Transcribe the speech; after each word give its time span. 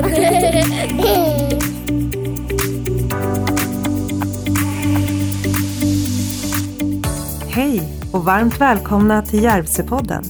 Hej 7.48 7.82
och 8.12 8.24
varmt 8.24 8.60
välkomna 8.60 9.22
till 9.22 9.42
Järvsöpodden. 9.42 10.24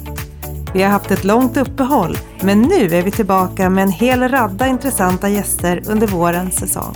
Vi 0.75 0.83
har 0.83 0.91
haft 0.91 1.11
ett 1.11 1.25
långt 1.25 1.57
uppehåll, 1.57 2.19
men 2.41 2.63
nu 2.63 2.85
är 2.85 3.03
vi 3.03 3.11
tillbaka 3.11 3.71
med 3.71 3.83
en 3.83 3.93
hel 3.93 4.29
radda 4.29 4.67
intressanta 4.67 5.29
gäster 5.29 5.83
under 5.87 6.07
vårens 6.07 6.55
säsong. 6.55 6.95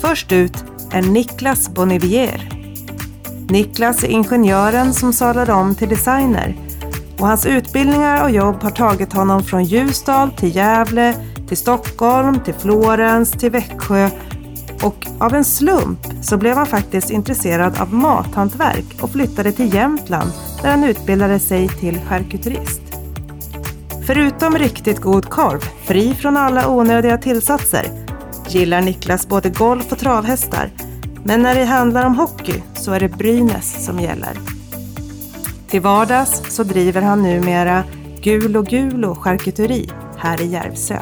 Först 0.00 0.32
ut 0.32 0.64
är 0.92 1.02
Niklas 1.02 1.68
Bonivier. 1.74 2.48
Niklas 3.48 4.04
är 4.04 4.08
ingenjören 4.08 4.94
som 4.94 5.12
sadlade 5.12 5.52
om 5.52 5.74
till 5.74 5.88
designer 5.88 6.56
och 7.18 7.26
hans 7.26 7.46
utbildningar 7.46 8.22
och 8.22 8.30
jobb 8.30 8.62
har 8.62 8.70
tagit 8.70 9.12
honom 9.12 9.44
från 9.44 9.64
Ljusdal 9.64 10.30
till 10.30 10.56
Gävle, 10.56 11.14
till 11.50 11.58
Stockholm, 11.58 12.40
till 12.44 12.54
Florens, 12.54 13.30
till 13.30 13.50
Växjö 13.50 14.10
och 14.82 15.06
av 15.18 15.34
en 15.34 15.44
slump 15.44 15.98
så 16.22 16.36
blev 16.36 16.56
han 16.56 16.66
faktiskt 16.66 17.10
intresserad 17.10 17.80
av 17.80 17.94
mathantverk 17.94 19.02
och 19.02 19.10
flyttade 19.10 19.52
till 19.52 19.74
Jämtland 19.74 20.32
där 20.62 20.70
han 20.70 20.84
utbildade 20.84 21.38
sig 21.38 21.68
till 21.68 22.00
charkuterist. 22.00 22.80
Förutom 24.06 24.58
riktigt 24.58 25.00
god 25.00 25.30
korv, 25.30 25.60
fri 25.84 26.14
från 26.14 26.36
alla 26.36 26.68
onödiga 26.68 27.18
tillsatser, 27.18 27.86
gillar 28.48 28.80
Niklas 28.80 29.28
både 29.28 29.50
golf 29.50 29.92
och 29.92 29.98
travhästar. 29.98 30.70
Men 31.24 31.42
när 31.42 31.54
det 31.54 31.64
handlar 31.64 32.06
om 32.06 32.14
hockey 32.14 32.62
så 32.74 32.92
är 32.92 33.00
det 33.00 33.08
Brynäs 33.08 33.84
som 33.84 34.00
gäller. 34.00 34.38
Till 35.68 35.80
vardags 35.80 36.42
så 36.48 36.62
driver 36.62 37.02
han 37.02 37.22
numera 37.22 37.84
Gulo 38.22 38.62
Gulo 38.62 39.14
charkuteri 39.14 39.90
här 40.18 40.42
i 40.42 40.46
Järvsö. 40.46 40.98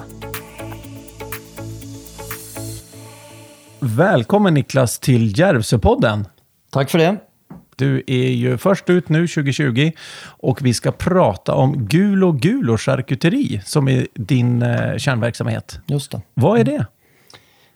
Välkommen 3.99 4.55
Niklas 4.55 4.99
till 4.99 5.39
Järvsöpodden. 5.39 6.27
Tack 6.71 6.91
för 6.91 6.99
det. 6.99 7.17
Du 7.77 8.03
är 8.07 8.29
ju 8.29 8.59
först 8.59 8.91
ut 8.91 9.09
nu 9.09 9.29
2020 9.29 9.93
och 10.25 10.67
vi 10.67 10.75
ska 10.75 10.93
prata 10.93 11.55
om 11.55 11.87
Gulo 11.87 12.33
Gulo 12.33 12.77
charkuteri 12.77 13.61
som 13.65 13.89
är 13.89 14.07
din 14.15 14.63
eh, 14.63 14.97
kärnverksamhet. 14.97 15.81
Just 15.87 16.11
det. 16.11 16.21
Vad 16.35 16.61
är 16.61 16.65
det? 16.65 16.87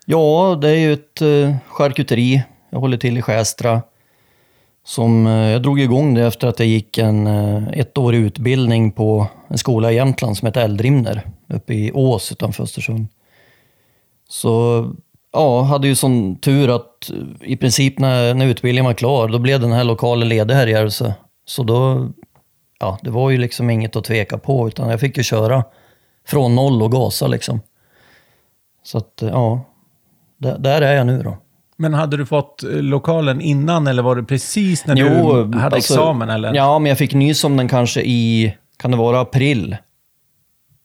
Ja, 0.07 0.59
det 0.61 0.69
är 0.69 0.77
ju 0.77 0.93
ett 0.93 1.23
eh, 1.23 1.57
charkuteri. 1.69 2.43
Jag 2.71 2.81
håller 2.81 2.97
till 2.97 3.19
i 3.19 3.23
Skästra. 3.23 3.83
Som, 4.85 5.27
eh, 5.27 5.33
jag 5.33 5.63
drog 5.63 5.81
igång 5.81 6.15
det 6.15 6.27
efter 6.27 6.47
att 6.47 6.59
jag 6.59 6.69
gick 6.69 6.99
en 6.99 7.27
eh, 7.27 7.69
ettårig 7.73 8.21
utbildning 8.21 8.93
på 8.93 9.27
en 9.49 9.59
skola 9.59 9.93
i 9.93 9.95
Jämtland 9.95 10.37
som 10.37 10.47
heter 10.47 10.65
Eldrimner 10.65 11.23
uppe 11.49 11.75
i 11.75 11.93
Ås 11.93 12.33
utanför 12.33 12.63
Östersund. 12.63 13.07
Så 14.29 14.87
ja, 15.33 15.63
hade 15.63 15.89
ju 15.89 15.95
sån 15.95 16.37
tur 16.37 16.75
att 16.77 17.11
eh, 17.11 17.51
i 17.51 17.57
princip 17.57 17.99
när, 17.99 18.35
när 18.35 18.47
utbildningen 18.47 18.85
var 18.85 18.95
klar, 18.95 19.29
då 19.29 19.39
blev 19.39 19.61
den 19.61 19.73
här 19.73 19.85
lokalen 19.85 20.29
ledig 20.29 20.55
här 20.55 20.67
i 20.67 20.71
Järvsö. 20.71 21.13
Så 21.45 21.63
då, 21.63 22.09
ja, 22.81 22.99
det 23.03 23.11
var 23.11 23.31
ju 23.31 23.39
liksom 23.39 23.71
inget 23.71 23.97
att 23.97 24.05
tveka 24.05 24.39
på, 24.39 24.69
utan 24.69 24.91
jag 24.91 25.01
fick 25.01 25.17
ju 25.17 25.23
köra 25.23 25.65
från 26.27 26.55
noll 26.55 26.83
och 26.83 26.93
gasa 26.93 27.27
liksom. 27.27 27.61
Så 28.83 28.99
att, 28.99 29.23
eh, 29.23 29.29
ja, 29.29 29.65
där, 30.39 30.59
där 30.59 30.83
är 30.83 30.95
jag 30.95 31.07
nu 31.07 31.23
då. 31.23 31.37
Men 31.77 31.95
hade 31.95 32.17
du 32.17 32.27
fått 32.27 32.63
eh, 32.63 32.71
lokalen 32.71 33.41
innan 33.41 33.87
eller 33.87 34.03
var 34.03 34.17
det 34.17 34.23
precis 34.23 34.87
när 34.87 34.97
Jo, 34.97 35.07
du 35.45 35.59
hade 35.59 35.77
alltså, 35.77 35.95
examen? 35.95 36.31
Eller? 36.31 36.55
Ja, 36.55 36.79
men 36.79 36.89
jag 36.89 36.99
fick 36.99 37.15
nys 37.15 37.45
om 37.45 37.57
den 37.57 37.69
kanske 37.69 38.01
i, 38.01 38.55
kan 38.77 38.91
det 38.91 38.97
vara 38.97 39.21
april? 39.21 39.77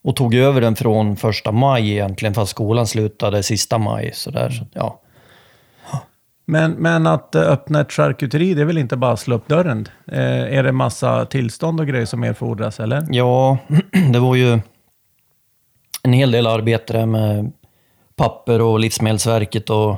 Och 0.08 0.16
tog 0.16 0.36
över 0.36 0.62
den 0.62 0.76
från 0.76 1.16
första 1.16 1.52
maj 1.52 1.92
egentligen, 1.92 2.34
fast 2.34 2.52
skolan 2.52 2.88
slutade 2.88 3.44
sista 3.44 3.78
maj. 3.78 4.12
Så 4.14 4.32
där, 4.32 4.50
så, 4.50 4.66
ja. 4.74 5.02
Men, 6.46 6.72
men 6.72 7.08
att 7.08 7.36
öppna 7.36 7.82
ett 7.82 7.92
charkuteri, 7.92 8.54
det 8.54 8.62
är 8.62 8.66
väl 8.66 8.78
inte 8.78 8.98
bara 8.98 9.12
att 9.12 9.20
slå 9.20 9.36
upp 9.36 9.48
dörren? 9.48 9.88
Eh, 10.12 10.58
är 10.58 10.64
det 10.64 10.72
massa 10.72 11.26
tillstånd 11.26 11.80
och 11.80 11.88
grejer 11.88 12.06
som 12.06 12.24
erfordras, 12.24 12.80
eller? 12.80 13.06
ja, 13.10 13.58
det 14.14 14.20
var 14.20 14.36
ju 14.36 14.60
en 16.04 16.14
hel 16.14 16.32
del 16.32 16.48
arbete 16.48 16.94
där 16.94 17.06
med 17.06 17.52
papper 18.16 18.62
och 18.62 18.80
Livsmedelsverket 18.80 19.70
och 19.70 19.90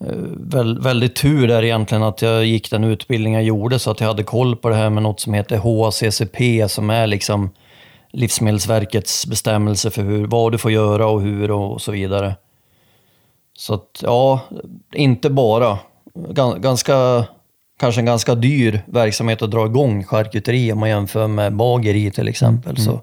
eh, 0.00 0.16
väl, 0.36 0.80
väldigt 0.80 1.16
tur 1.16 1.48
där 1.48 1.64
egentligen 1.64 2.02
att 2.02 2.22
jag 2.22 2.44
gick 2.44 2.70
den 2.70 2.84
utbildning 2.84 3.34
jag 3.34 3.42
gjorde 3.42 3.78
så 3.78 3.90
att 3.90 4.00
jag 4.00 4.08
hade 4.08 4.24
koll 4.24 4.56
på 4.56 4.68
det 4.68 4.74
här 4.74 4.90
med 4.90 5.02
något 5.02 5.20
som 5.20 5.34
heter 5.34 5.56
HACCP 5.56 6.68
som 6.68 6.90
är 6.90 7.06
liksom 7.06 7.50
Livsmedelsverkets 8.12 9.26
bestämmelse 9.26 9.90
för 9.90 10.02
hur, 10.02 10.26
vad 10.26 10.52
du 10.52 10.58
får 10.58 10.70
göra 10.72 11.06
och 11.06 11.20
hur 11.22 11.50
och 11.50 11.82
så 11.82 11.92
vidare. 11.92 12.36
Så 13.56 13.74
att, 13.74 14.00
ja, 14.02 14.40
inte 14.92 15.30
bara. 15.30 15.78
Gan- 16.14 16.58
Ganska, 16.60 17.24
kanske 17.78 18.00
en 18.00 18.04
ganska 18.04 18.34
dyr 18.34 18.82
verksamhet 18.86 19.42
att 19.42 19.50
dra 19.50 19.66
igång 19.66 20.04
charkuteri 20.04 20.72
om 20.72 20.78
man 20.78 20.88
jämför 20.88 21.26
med 21.28 21.56
bageri 21.56 22.10
till 22.10 22.28
exempel. 22.28 22.76
så, 22.76 23.00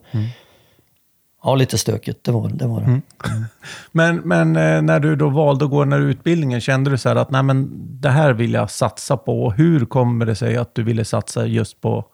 Ja, 1.44 1.56
lite 1.56 1.78
stökigt, 1.78 2.24
det 2.24 2.32
var 2.32 2.50
det. 2.50 2.68
Var 2.68 2.82
det. 2.82 3.02
Men, 3.92 4.16
men 4.16 4.56
eh, 4.56 4.82
när 4.82 5.00
du 5.00 5.16
då 5.16 5.30
valde 5.30 5.66
att 5.66 5.72
gå 5.72 5.84
den 5.84 5.94
här 5.94 6.00
utbildningen, 6.00 6.62
kände 6.62 6.90
du 6.92 6.98
så 6.98 7.10
här 7.10 7.16
att 7.16 7.32
Nej, 7.32 7.44
men 7.44 7.70
det 8.02 8.10
här 8.10 8.34
vill 8.34 8.54
jag 8.54 8.72
satsa 8.72 9.18
på? 9.18 9.52
Hur 9.52 9.86
kommer 9.86 10.26
det 10.26 10.36
sig 10.36 10.58
att 10.58 10.76
du 10.76 10.84
ville 10.84 11.06
satsa 11.06 11.46
just 11.46 11.82
på 11.82 12.06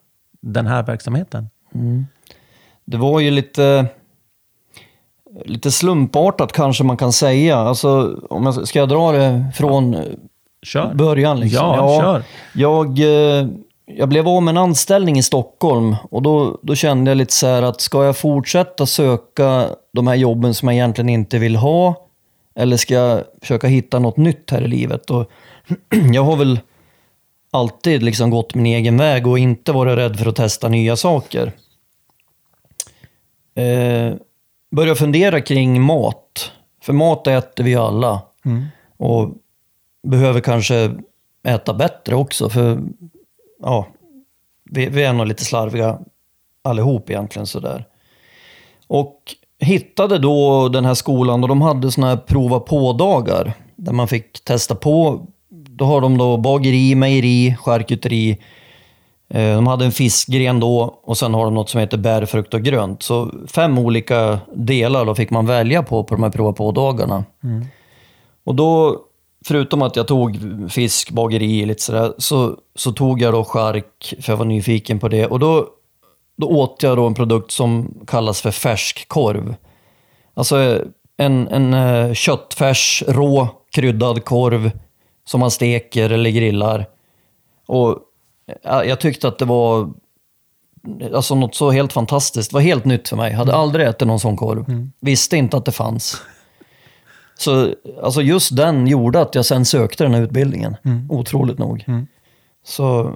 den 0.41 0.67
här 0.67 0.83
verksamheten? 0.83 1.49
Det 2.85 2.97
var 2.97 3.19
ju 3.19 3.31
lite, 3.31 3.85
lite 5.45 5.71
slumpartat 5.71 6.51
kanske 6.51 6.83
man 6.83 6.97
kan 6.97 7.13
säga. 7.13 7.57
Alltså, 7.57 8.19
om 8.29 8.45
jag, 8.45 8.67
ska 8.67 8.79
jag 8.79 8.89
dra 8.89 9.11
det 9.11 9.45
från 9.55 9.97
Kör. 10.63 10.93
början? 10.93 11.39
Liksom? 11.39 11.65
Ja, 11.65 12.01
kör. 12.01 12.23
Jag, 12.53 12.99
eh, 12.99 13.47
jag 13.85 14.09
blev 14.09 14.27
av 14.27 14.43
med 14.43 14.51
en 14.51 14.57
anställning 14.57 15.17
i 15.17 15.23
Stockholm 15.23 15.95
och 16.11 16.21
då, 16.21 16.59
då 16.61 16.75
kände 16.75 17.11
jag 17.11 17.17
lite 17.17 17.33
så 17.33 17.47
här 17.47 17.61
att 17.61 17.81
ska 17.81 18.05
jag 18.05 18.17
fortsätta 18.17 18.85
söka 18.85 19.69
de 19.93 20.07
här 20.07 20.15
jobben 20.15 20.53
som 20.53 20.67
jag 20.67 20.75
egentligen 20.75 21.09
inte 21.09 21.37
vill 21.37 21.55
ha? 21.55 21.95
Eller 22.55 22.77
ska 22.77 22.93
jag 22.93 23.23
försöka 23.41 23.67
hitta 23.67 23.99
något 23.99 24.17
nytt 24.17 24.51
här 24.51 24.61
i 24.61 24.67
livet? 24.67 25.09
Och 25.09 25.31
jag 26.13 26.23
har 26.23 26.35
väl 26.35 26.59
alltid 27.51 28.03
liksom 28.03 28.29
gått 28.29 28.55
min 28.55 28.65
egen 28.65 28.97
väg 28.97 29.27
och 29.27 29.39
inte 29.39 29.71
varit 29.71 29.97
rädd 29.97 30.19
för 30.19 30.25
att 30.25 30.35
testa 30.35 30.67
nya 30.67 30.95
saker. 30.95 31.51
Eh, 33.55 34.13
började 34.71 34.95
fundera 34.95 35.41
kring 35.41 35.81
mat. 35.81 36.51
För 36.81 36.93
mat 36.93 37.27
äter 37.27 37.63
vi 37.63 37.75
alla. 37.75 38.21
Och 38.97 39.33
behöver 40.07 40.41
kanske 40.41 40.95
äta 41.47 41.73
bättre 41.73 42.15
också. 42.15 42.49
För 42.49 42.81
ja, 43.61 43.87
vi, 44.71 44.85
vi 44.89 45.03
är 45.03 45.13
nog 45.13 45.27
lite 45.27 45.45
slarviga 45.45 45.99
allihop 46.61 47.09
egentligen 47.09 47.47
sådär. 47.47 47.85
Och 48.87 49.35
hittade 49.59 50.17
då 50.17 50.69
den 50.69 50.85
här 50.85 50.93
skolan 50.93 51.43
och 51.43 51.49
de 51.49 51.61
hade 51.61 51.91
såna 51.91 52.07
här 52.07 52.17
prova 52.17 52.59
på-dagar. 52.59 53.53
Där 53.75 53.93
man 53.93 54.07
fick 54.07 54.43
testa 54.43 54.75
på. 54.75 55.25
Då 55.49 55.85
har 55.85 56.01
de 56.01 56.17
då 56.17 56.37
bageri, 56.37 56.95
mejeri, 56.95 57.55
charkuteri. 57.59 58.37
Eh, 59.29 59.55
De 59.55 59.67
hade 59.67 59.85
en 59.85 59.91
fiskgren 59.91 60.59
då 60.59 60.99
och 61.03 61.17
sen 61.17 61.33
har 61.33 61.45
de 61.45 61.53
något 61.53 61.69
som 61.69 61.79
heter 61.79 61.97
bär, 61.97 62.25
frukt 62.25 62.53
och 62.53 62.61
grönt. 62.61 63.03
Så 63.03 63.31
fem 63.47 63.77
olika 63.77 64.39
delar 64.53 65.05
då 65.05 65.15
fick 65.15 65.29
man 65.29 65.45
välja 65.45 65.83
på 65.83 66.03
på 66.03 66.15
de 66.15 66.23
här 66.23 66.29
prova 66.29 66.53
på-dagarna. 66.53 67.23
Och 68.43 68.55
då, 68.55 68.99
förutom 69.45 69.81
att 69.81 69.95
jag 69.95 70.07
tog 70.07 70.39
fisk, 70.69 71.11
bageri 71.11 71.65
lite 71.65 71.81
sådär, 71.81 72.13
så, 72.17 72.55
så 72.75 72.91
tog 72.91 73.21
jag 73.21 73.33
då 73.33 73.43
chark, 73.43 74.13
för 74.21 74.33
jag 74.33 74.37
var 74.37 74.45
nyfiken 74.45 74.99
på 74.99 75.07
det. 75.07 75.25
Och 75.25 75.39
då, 75.39 75.67
då 76.37 76.47
åt 76.47 76.83
jag 76.83 76.97
då 76.97 77.07
en 77.07 77.13
produkt 77.13 77.51
som 77.51 77.93
kallas 78.07 78.41
för 78.41 78.51
färskkorv. 78.51 79.55
Alltså 80.33 80.81
en, 81.17 81.47
en 81.47 81.73
eh, 81.73 82.13
köttfärs, 82.13 83.03
rå, 83.07 83.47
kryddad 83.75 84.25
korv 84.25 84.71
som 85.25 85.39
man 85.39 85.51
steker 85.51 86.09
eller 86.09 86.29
grillar. 86.29 86.85
Och 87.67 87.99
jag 88.63 88.99
tyckte 88.99 89.27
att 89.27 89.37
det 89.39 89.45
var 89.45 89.93
alltså 91.13 91.35
något 91.35 91.55
så 91.55 91.71
helt 91.71 91.93
fantastiskt. 91.93 92.51
Det 92.51 92.53
var 92.53 92.61
helt 92.61 92.85
nytt 92.85 93.09
för 93.09 93.15
mig. 93.17 93.31
Jag 93.31 93.37
hade 93.37 93.55
aldrig 93.55 93.87
ätit 93.87 94.07
någon 94.07 94.19
sån 94.19 94.37
korv. 94.37 94.89
Visste 94.99 95.37
inte 95.37 95.57
att 95.57 95.65
det 95.65 95.71
fanns. 95.71 96.21
Så 97.37 97.73
alltså 98.03 98.21
just 98.21 98.55
den 98.55 98.87
gjorde 98.87 99.21
att 99.21 99.35
jag 99.35 99.45
sen 99.45 99.65
sökte 99.65 100.03
den 100.03 100.13
här 100.13 100.21
utbildningen. 100.21 100.75
Otroligt 101.09 101.57
nog. 101.59 101.85
Så 102.65 103.13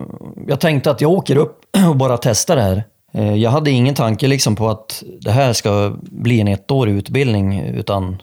jag 0.48 0.60
tänkte 0.60 0.92
att 0.92 1.02
jag 1.02 1.12
åker 1.12 1.36
upp 1.36 1.66
och 1.90 1.96
bara 1.96 2.18
testar 2.18 2.56
det 2.56 2.62
här. 2.62 2.84
Eh, 3.12 3.34
Jag 3.36 3.52
hade 3.52 3.72
ingen 3.72 3.96
tanke 3.96 4.28
liksom 4.28 4.56
på 4.56 4.70
att 4.70 5.04
det 5.22 5.32
här 5.32 5.54
ska 5.54 5.96
bli 6.02 6.40
en 6.42 6.48
ettårig 6.48 6.94
utbildning, 6.94 7.60
utan 7.60 8.22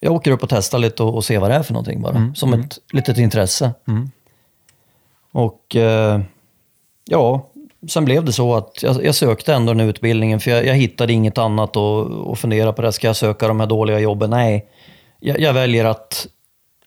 jag 0.00 0.12
åker 0.12 0.30
upp 0.30 0.42
och 0.42 0.48
testar 0.48 0.78
lite 0.78 1.02
och, 1.02 1.14
och 1.14 1.24
ser 1.24 1.38
vad 1.38 1.50
det 1.50 1.54
är 1.54 1.62
för 1.62 1.72
någonting 1.72 2.02
bara. 2.02 2.14
Som 2.34 2.52
ett 2.54 2.78
litet 2.92 3.18
intresse. 3.18 3.74
Och 5.32 5.76
eh, 5.76 6.20
ja, 7.12 7.48
sen 7.88 8.04
blev 8.04 8.24
det 8.24 8.32
så 8.32 8.54
att 8.54 8.82
jag, 8.82 9.04
jag 9.04 9.14
sökte 9.14 9.54
ändå 9.54 9.74
den 9.74 9.88
utbildningen 9.88 10.40
för 10.40 10.50
jag, 10.50 10.66
jag 10.66 10.74
hittade 10.74 11.12
inget 11.12 11.38
annat 11.38 11.76
och, 11.76 12.06
och 12.06 12.38
fundera 12.38 12.72
på 12.72 12.82
det. 12.82 12.92
Ska 12.92 13.06
jag 13.06 13.16
söka 13.16 13.48
de 13.48 13.60
här 13.60 13.66
dåliga 13.66 13.98
jobben? 14.00 14.30
Nej, 14.30 14.66
jag, 15.20 15.40
jag 15.40 15.52
väljer 15.52 15.84
att 15.84 16.26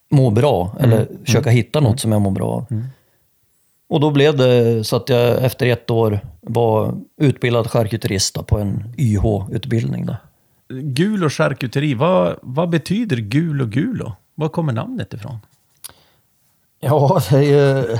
må 0.10 0.30
bra 0.30 0.76
eller 0.80 1.08
försöka 1.26 1.50
hitta 1.50 1.80
något 1.80 2.00
som 2.00 2.12
jag 2.12 2.22
mår 2.22 2.32
bra 2.32 2.48
av. 2.48 2.66
Och 3.90 4.00
då 4.00 4.12
blev 4.12 4.38
det 4.38 4.84
så 4.84 4.96
att 4.96 5.10
jag 5.10 5.44
efter 5.44 5.66
ett 5.66 5.90
år 5.92 6.20
var 6.42 6.96
utbildad 7.22 7.72
charkuterist 7.72 8.48
på 8.48 8.60
en 8.60 8.94
YH-utbildning. 8.98 10.10
Gul 10.70 11.24
och 11.24 11.34
charkuteri, 11.34 11.94
vad, 11.94 12.36
vad 12.42 12.70
betyder 12.70 13.18
gul 13.18 13.62
och 13.62 13.70
gulo? 13.70 14.14
Var 14.36 14.50
kommer 14.50 14.74
namnet 14.74 15.14
ifrån? 15.14 15.40
Ja, 16.80 17.22
det 17.30 17.38
är 17.38 17.42
ju, 17.42 17.98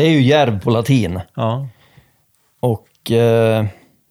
det 0.00 0.06
är 0.06 0.10
ju 0.10 0.22
järv 0.22 0.60
på 0.60 0.70
latin. 0.70 1.20
Ja. 1.34 1.68
Och 2.60 3.10
eh, 3.10 3.64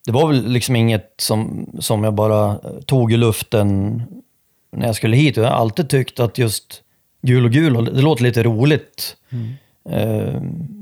det 0.06 0.12
var 0.12 0.28
väl 0.28 0.48
liksom 0.48 0.76
inget 0.76 1.14
som, 1.18 1.70
som 1.80 2.04
jag 2.04 2.14
bara 2.14 2.60
tog 2.86 3.14
i 3.14 3.18
luften 3.18 4.02
när 4.72 4.86
jag 4.86 4.96
skulle 4.96 5.18
hit. 5.18 5.38
Jag 5.38 5.44
har 5.44 5.52
alltid 5.52 5.90
tyckt 5.90 6.20
att 6.20 6.38
just 6.38 6.82
gul 7.22 7.46
och 7.46 7.52
gul, 7.52 7.86
det 7.86 8.02
låter 8.02 8.24
lite 8.24 8.44
roligt. 8.44 9.18
Eh, 9.92 10.42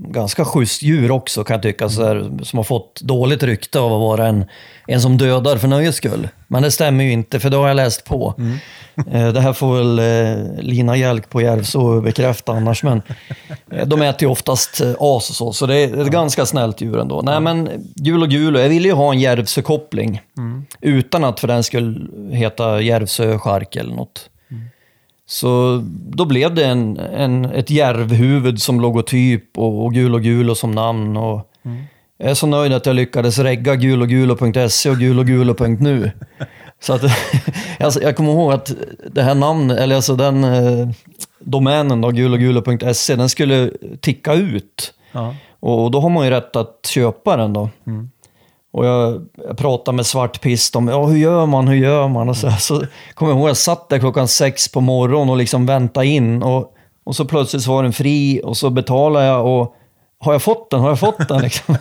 ganska 0.09 0.45
schysst 0.45 0.81
djur 0.81 1.11
också 1.11 1.43
kan 1.43 1.53
jag 1.53 1.61
tycka, 1.61 1.89
så 1.89 2.05
här, 2.05 2.31
som 2.43 2.57
har 2.57 2.63
fått 2.63 3.01
dåligt 3.01 3.43
rykte 3.43 3.79
av 3.79 3.93
att 3.93 3.99
vara 3.99 4.27
en, 4.27 4.45
en 4.87 5.01
som 5.01 5.17
dödar 5.17 5.57
för 5.57 5.67
nöjes 5.67 5.95
skull. 5.95 6.29
Men 6.47 6.63
det 6.63 6.71
stämmer 6.71 7.03
ju 7.03 7.11
inte, 7.11 7.39
för 7.39 7.49
det 7.49 7.57
har 7.57 7.67
jag 7.67 7.75
läst 7.75 8.05
på. 8.05 8.33
Eh, 9.11 9.27
det 9.27 9.41
här 9.41 9.53
får 9.53 9.75
väl 9.75 9.99
eh, 9.99 10.63
Lina 10.63 10.97
Hjelk 10.97 11.29
på 11.29 11.41
Järvsö 11.41 12.01
bekräfta 12.01 12.51
annars, 12.51 12.83
men 12.83 13.01
eh, 13.71 13.87
de 13.87 14.01
äter 14.01 14.23
ju 14.23 14.31
oftast 14.31 14.81
eh, 14.81 14.89
as 14.99 15.29
och 15.29 15.35
så, 15.35 15.53
så 15.53 15.65
det 15.65 15.75
är 15.75 16.01
ett 16.01 16.07
ganska 16.07 16.45
snällt 16.45 16.81
djur 16.81 16.99
ändå. 16.99 17.21
Nej 17.21 17.39
men 17.39 17.69
gul 17.95 18.21
och 18.21 18.29
gul, 18.29 18.55
jag 18.55 18.69
ville 18.69 18.87
ju 18.87 18.93
ha 18.93 19.13
en 19.13 19.19
Järvsö-koppling. 19.19 20.21
Utan 20.81 21.23
att 21.23 21.39
för 21.39 21.47
den 21.47 21.63
skulle 21.63 22.07
heta 22.31 22.81
Järvsö 22.81 23.39
eller 23.75 23.95
något. 23.95 24.29
Så 25.29 25.83
då 25.91 26.25
blev 26.25 26.55
det 26.55 26.65
en, 26.65 26.97
en, 26.97 27.45
ett 27.45 27.69
järvhuvud 27.69 28.61
som 28.61 28.81
logotyp 28.81 29.57
och, 29.57 29.85
och 29.85 29.93
gul 29.93 30.13
och 30.13 30.21
gul 30.21 30.49
och 30.49 30.57
som 30.57 30.71
namn. 30.71 31.17
Och 31.17 31.51
Jag 32.17 32.29
är 32.29 32.33
så 32.33 32.47
nöjd 32.47 32.73
att 32.73 32.85
jag 32.85 32.95
lyckades 32.95 33.39
regga 33.39 33.75
gulogulo.se 33.75 34.89
och 34.89 34.97
gulogulo.nu. 34.97 36.11
Så 36.79 36.93
att, 36.93 37.01
alltså, 37.79 38.01
jag 38.01 38.15
kommer 38.15 38.31
ihåg 38.31 38.53
att 38.53 38.75
det 39.11 39.21
här 39.21 39.35
namnet, 39.35 39.77
eller 39.77 39.95
alltså 39.95 40.15
den 40.15 40.43
eh, 40.43 40.89
domänen 41.39 42.01
då, 42.01 42.09
gulogulo.se, 42.09 43.15
den 43.15 43.29
skulle 43.29 43.71
ticka 44.01 44.33
ut. 44.33 44.93
Ja. 45.11 45.35
Och 45.59 45.91
då 45.91 45.99
har 45.99 46.09
man 46.09 46.25
ju 46.25 46.31
rätt 46.31 46.55
att 46.55 46.85
köpa 46.85 47.37
den 47.37 47.53
då. 47.53 47.69
Och 48.71 48.85
jag, 48.85 49.27
jag 49.47 49.57
pratade 49.57 49.95
med 49.95 50.05
Svartpist 50.05 50.75
om, 50.75 50.87
ja 50.87 51.05
hur 51.05 51.17
gör 51.17 51.45
man, 51.45 51.67
hur 51.67 51.75
gör 51.75 52.07
man? 52.07 52.29
Och 52.29 52.37
så, 52.37 52.51
så 52.51 52.83
kommer 53.13 53.31
jag 53.31 53.39
ihåg, 53.39 53.49
jag 53.49 53.57
satt 53.57 53.89
där 53.89 53.99
klockan 53.99 54.27
sex 54.27 54.71
på 54.71 54.81
morgonen 54.81 55.29
och 55.29 55.37
liksom 55.37 55.65
väntade 55.65 56.05
in. 56.05 56.43
Och, 56.43 56.73
och 57.03 57.15
så 57.15 57.25
plötsligt 57.25 57.63
så 57.63 57.71
var 57.71 57.83
den 57.83 57.93
fri 57.93 58.41
och 58.43 58.57
så 58.57 58.69
betalade 58.69 59.25
jag 59.25 59.45
och 59.45 59.75
har 60.19 60.31
jag 60.31 60.41
fått 60.41 60.69
den? 60.69 60.79
Har 60.79 60.89
jag 60.89 60.99
fått 60.99 61.27
den? 61.27 61.41
Liksom. 61.41 61.77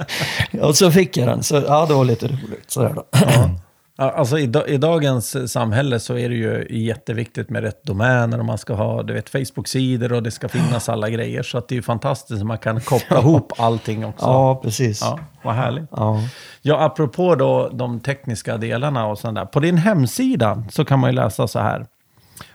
och 0.62 0.76
så 0.76 0.90
fick 0.90 1.16
jag 1.16 1.28
den. 1.28 1.42
Så 1.42 1.54
ja, 1.54 1.86
det 1.86 1.94
var 1.94 2.04
lite 2.04 2.26
roligt. 2.26 2.64
Sådär 2.70 2.92
då. 2.94 3.04
Ja, 3.12 3.50
Alltså 3.96 4.38
i, 4.38 4.52
I 4.66 4.76
dagens 4.76 5.52
samhälle 5.52 6.00
så 6.00 6.18
är 6.18 6.28
det 6.28 6.34
ju 6.34 6.66
jätteviktigt 6.70 7.50
med 7.50 7.62
rätt 7.62 7.82
domäner 7.82 8.38
och 8.38 8.44
man 8.44 8.58
ska 8.58 8.74
ha 8.74 9.02
du 9.02 9.12
vet, 9.12 9.30
Facebook-sidor 9.30 10.12
och 10.12 10.22
det 10.22 10.30
ska 10.30 10.48
finnas 10.48 10.88
alla 10.88 11.10
grejer. 11.10 11.42
Så 11.42 11.58
att 11.58 11.68
det 11.68 11.74
är 11.74 11.76
ju 11.76 11.82
fantastiskt 11.82 12.40
att 12.40 12.46
man 12.46 12.58
kan 12.58 12.80
koppla 12.80 13.18
ihop 13.20 13.52
allting 13.58 14.04
också. 14.04 14.26
Ja, 14.26 14.60
precis. 14.62 15.00
Ja, 15.00 15.18
vad 15.42 15.54
härligt. 15.54 15.88
Ja. 15.90 16.20
Ja, 16.62 16.84
apropå 16.84 17.34
då 17.34 17.68
de 17.68 18.00
tekniska 18.00 18.56
delarna 18.56 19.06
och 19.06 19.18
sånt 19.18 19.34
där. 19.34 19.44
På 19.44 19.60
din 19.60 19.76
hemsida 19.76 20.64
så 20.70 20.84
kan 20.84 20.98
man 20.98 21.10
ju 21.10 21.16
läsa 21.16 21.48
så 21.48 21.58
här. 21.58 21.86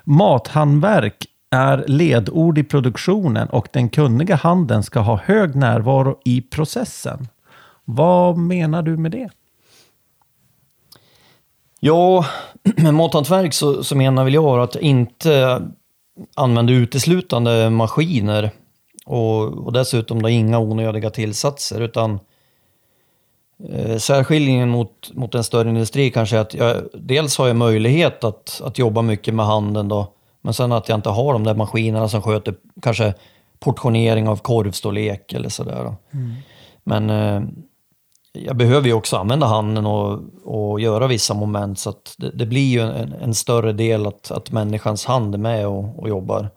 Mathantverk 0.03 1.25
är 1.51 1.83
ledord 1.87 2.57
i 2.57 2.63
produktionen 2.63 3.49
och 3.49 3.67
den 3.73 3.89
kunniga 3.89 4.35
handen 4.35 4.83
ska 4.83 4.99
ha 4.99 5.19
hög 5.23 5.55
närvaro 5.55 6.19
i 6.25 6.41
processen. 6.41 7.27
Vad 7.85 8.37
menar 8.37 8.81
du 8.81 8.97
med 8.97 9.11
det? 9.11 9.29
Ja, 11.79 12.25
med 12.77 12.93
mathantverk 12.93 13.53
så, 13.53 13.83
så 13.83 13.95
menar 13.95 14.23
väl 14.23 14.33
jag 14.33 14.59
att 14.59 14.75
jag 14.75 14.83
inte 14.83 15.61
använder 16.35 16.73
uteslutande 16.73 17.69
maskiner 17.69 18.51
och, 19.05 19.43
och 19.43 19.73
dessutom 19.73 20.21
då 20.21 20.29
inga 20.29 20.59
onödiga 20.59 21.09
tillsatser 21.09 21.81
utan 21.81 22.19
eh, 23.69 23.97
särskiljningen 23.97 24.69
mot, 24.69 25.11
mot 25.13 25.35
en 25.35 25.43
större 25.43 25.69
industri 25.69 26.11
kanske 26.11 26.37
är 26.37 26.41
att 26.41 26.53
jag, 26.53 26.75
dels 26.93 27.37
har 27.37 27.47
jag 27.47 27.55
möjlighet 27.55 28.23
att, 28.23 28.61
att 28.65 28.77
jobba 28.77 29.01
mycket 29.01 29.33
med 29.33 29.45
handen 29.45 29.87
då 29.87 30.13
men 30.41 30.53
sen 30.53 30.71
att 30.71 30.89
jag 30.89 30.97
inte 30.97 31.09
har 31.09 31.33
de 31.33 31.43
där 31.43 31.55
maskinerna 31.55 32.09
som 32.09 32.21
sköter 32.21 32.55
kanske 32.81 33.13
portionering 33.59 34.27
av 34.27 34.37
korvstorlek 34.37 35.33
eller 35.33 35.49
sådär. 35.49 35.83
då. 35.83 35.95
Men 36.83 37.09
eh, 37.09 37.41
jag 38.31 38.55
behöver 38.55 38.87
ju 38.87 38.93
också 38.93 39.17
använda 39.17 39.47
handen 39.47 39.85
och, 39.85 40.19
och 40.43 40.79
göra 40.79 41.07
vissa 41.07 41.33
moment 41.33 41.79
så 41.79 41.89
att 41.89 42.15
det, 42.17 42.29
det 42.29 42.45
blir 42.45 42.67
ju 42.67 42.79
en, 42.81 43.13
en 43.13 43.33
större 43.33 43.73
del 43.73 44.07
att, 44.07 44.31
att 44.31 44.51
människans 44.51 45.05
hand 45.05 45.33
är 45.33 45.39
med 45.39 45.67
och, 45.67 45.99
och 45.99 46.09
jobbar. 46.09 46.49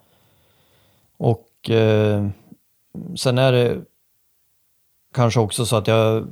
Och 1.17 1.71
eh, 1.71 2.29
sen 3.17 3.39
är 3.39 3.53
det 3.53 3.81
kanske 5.15 5.41
också 5.41 5.67
så 5.67 5.77
att 5.77 5.87
jag 5.87 6.27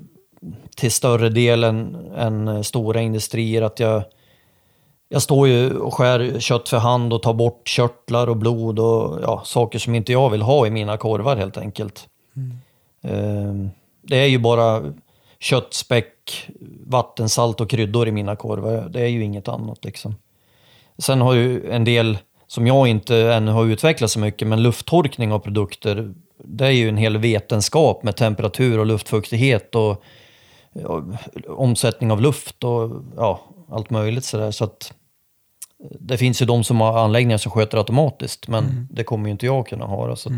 till 0.76 0.92
större 0.92 1.28
delen 1.28 1.96
än 2.16 2.64
stora 2.64 3.00
industrier 3.00 3.62
att 3.62 3.80
jag 3.80 4.02
jag 5.12 5.22
står 5.22 5.48
ju 5.48 5.70
och 5.78 5.94
skär 5.94 6.40
kött 6.40 6.68
för 6.68 6.78
hand 6.78 7.12
och 7.12 7.22
tar 7.22 7.34
bort 7.34 7.68
körtlar 7.68 8.26
och 8.28 8.36
blod 8.36 8.78
och 8.78 9.18
ja, 9.22 9.42
saker 9.44 9.78
som 9.78 9.94
inte 9.94 10.12
jag 10.12 10.30
vill 10.30 10.42
ha 10.42 10.66
i 10.66 10.70
mina 10.70 10.96
korvar 10.96 11.36
helt 11.36 11.56
enkelt. 11.56 12.08
Eh, 13.02 13.54
det 14.02 14.16
är 14.16 14.26
ju 14.26 14.38
bara 14.38 14.82
kött, 15.40 15.74
späck, 15.74 16.48
vattensalt 16.86 17.60
och 17.60 17.70
kryddor 17.70 18.08
i 18.08 18.12
mina 18.12 18.36
korvar. 18.36 18.88
Det 18.88 19.00
är 19.00 19.06
ju 19.06 19.24
inget 19.24 19.48
annat 19.48 19.84
liksom. 19.84 20.14
Sen 20.98 21.20
har 21.20 21.34
ju 21.34 21.70
en 21.70 21.84
del 21.84 22.18
som 22.46 22.66
jag 22.66 22.88
inte 22.88 23.16
ännu 23.16 23.52
har 23.52 23.64
utvecklat 23.64 24.10
så 24.10 24.18
mycket, 24.18 24.48
men 24.48 24.62
lufttorkning 24.62 25.32
av 25.32 25.38
produkter, 25.38 26.14
det 26.44 26.66
är 26.66 26.70
ju 26.70 26.88
en 26.88 26.96
hel 26.96 27.18
vetenskap 27.18 28.02
med 28.02 28.16
temperatur 28.16 28.78
och 28.78 28.86
luftfuktighet 28.86 29.74
och 29.74 30.02
ja, 30.72 31.04
omsättning 31.48 32.10
av 32.10 32.20
luft 32.20 32.64
och 32.64 32.90
ja, 33.16 33.40
allt 33.70 33.90
möjligt 33.90 34.24
sådär. 34.24 34.50
Så 34.50 34.64
att 34.64 34.92
det 36.00 36.18
finns 36.18 36.42
ju 36.42 36.46
de 36.46 36.64
som 36.64 36.80
har 36.80 36.98
anläggningar 36.98 37.38
som 37.38 37.52
sköter 37.52 37.78
automatiskt, 37.78 38.48
men 38.48 38.88
det 38.90 39.04
kommer 39.04 39.26
ju 39.26 39.32
inte 39.32 39.46
jag 39.46 39.66
kunna 39.66 39.84
ha. 39.84 40.16
Så 40.16 40.28
att, 40.28 40.34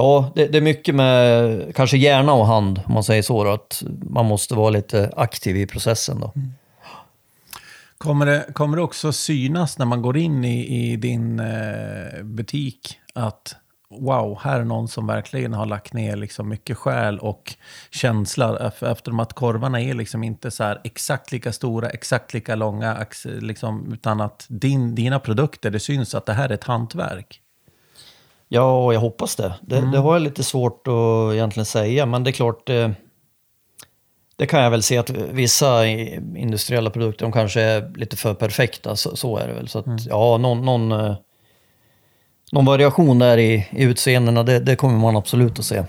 Ja, 0.00 0.32
det, 0.34 0.46
det 0.46 0.58
är 0.58 0.62
mycket 0.62 0.94
med 0.94 1.74
kanske 1.74 1.96
hjärna 1.96 2.32
och 2.32 2.46
hand, 2.46 2.80
om 2.86 2.94
man 2.94 3.04
säger 3.04 3.22
så. 3.22 3.44
Då, 3.44 3.50
att 3.50 3.82
man 4.02 4.26
måste 4.26 4.54
vara 4.54 4.70
lite 4.70 5.12
aktiv 5.16 5.56
i 5.56 5.66
processen. 5.66 6.20
Då. 6.20 6.32
Mm. 6.36 6.52
Kommer 7.98 8.26
det, 8.26 8.46
kommer 8.52 8.76
det 8.76 8.82
också 8.82 9.12
synas 9.12 9.78
när 9.78 9.86
man 9.86 10.02
går 10.02 10.16
in 10.16 10.44
i, 10.44 10.92
i 10.92 10.96
din 10.96 11.40
eh, 11.40 12.22
butik 12.22 12.98
att 13.14 13.56
wow, 13.90 14.38
här 14.42 14.60
är 14.60 14.64
någon 14.64 14.88
som 14.88 15.06
verkligen 15.06 15.52
har 15.52 15.66
lagt 15.66 15.92
ner 15.92 16.16
liksom 16.16 16.48
mycket 16.48 16.76
själ 16.76 17.18
och 17.18 17.54
känsla 17.90 18.72
eftersom 18.80 19.20
att 19.20 19.32
korvarna 19.32 19.80
är 19.80 19.94
liksom 19.94 20.24
inte 20.24 20.50
så 20.50 20.64
här 20.64 20.80
exakt 20.84 21.32
lika 21.32 21.52
stora, 21.52 21.88
exakt 21.88 22.34
lika 22.34 22.54
långa, 22.54 23.06
liksom, 23.24 23.92
utan 23.92 24.20
att 24.20 24.46
din, 24.48 24.94
dina 24.94 25.18
produkter, 25.18 25.70
det 25.70 25.80
syns 25.80 26.14
att 26.14 26.26
det 26.26 26.32
här 26.32 26.48
är 26.48 26.54
ett 26.54 26.64
hantverk. 26.64 27.40
Ja, 28.52 28.92
jag 28.92 29.00
hoppas 29.00 29.36
det. 29.36 29.54
Det, 29.62 29.90
det 29.92 29.98
har 29.98 30.12
jag 30.12 30.22
lite 30.22 30.44
svårt 30.44 30.88
att 30.88 31.34
egentligen 31.34 31.64
säga, 31.64 32.06
men 32.06 32.24
det 32.24 32.30
är 32.30 32.32
klart, 32.32 32.66
det, 32.66 32.94
det 34.36 34.46
kan 34.46 34.62
jag 34.62 34.70
väl 34.70 34.82
se 34.82 34.98
att 34.98 35.10
vissa 35.10 35.86
industriella 35.86 36.90
produkter, 36.90 37.24
de 37.24 37.32
kanske 37.32 37.60
är 37.60 37.92
lite 37.96 38.16
för 38.16 38.34
perfekta, 38.34 38.96
så, 38.96 39.16
så 39.16 39.36
är 39.36 39.48
det 39.48 39.54
väl. 39.54 39.68
Så 39.68 39.78
att, 39.78 40.06
ja, 40.06 40.36
någon, 40.38 40.64
någon, 40.64 40.92
eh, 40.92 41.14
någon 42.52 42.64
variation 42.64 43.18
där 43.18 43.38
i, 43.38 43.68
i 43.72 43.82
utseendena, 43.82 44.42
det, 44.42 44.60
det 44.60 44.76
kommer 44.76 44.98
man 44.98 45.16
absolut 45.16 45.58
att 45.58 45.64
se. 45.64 45.84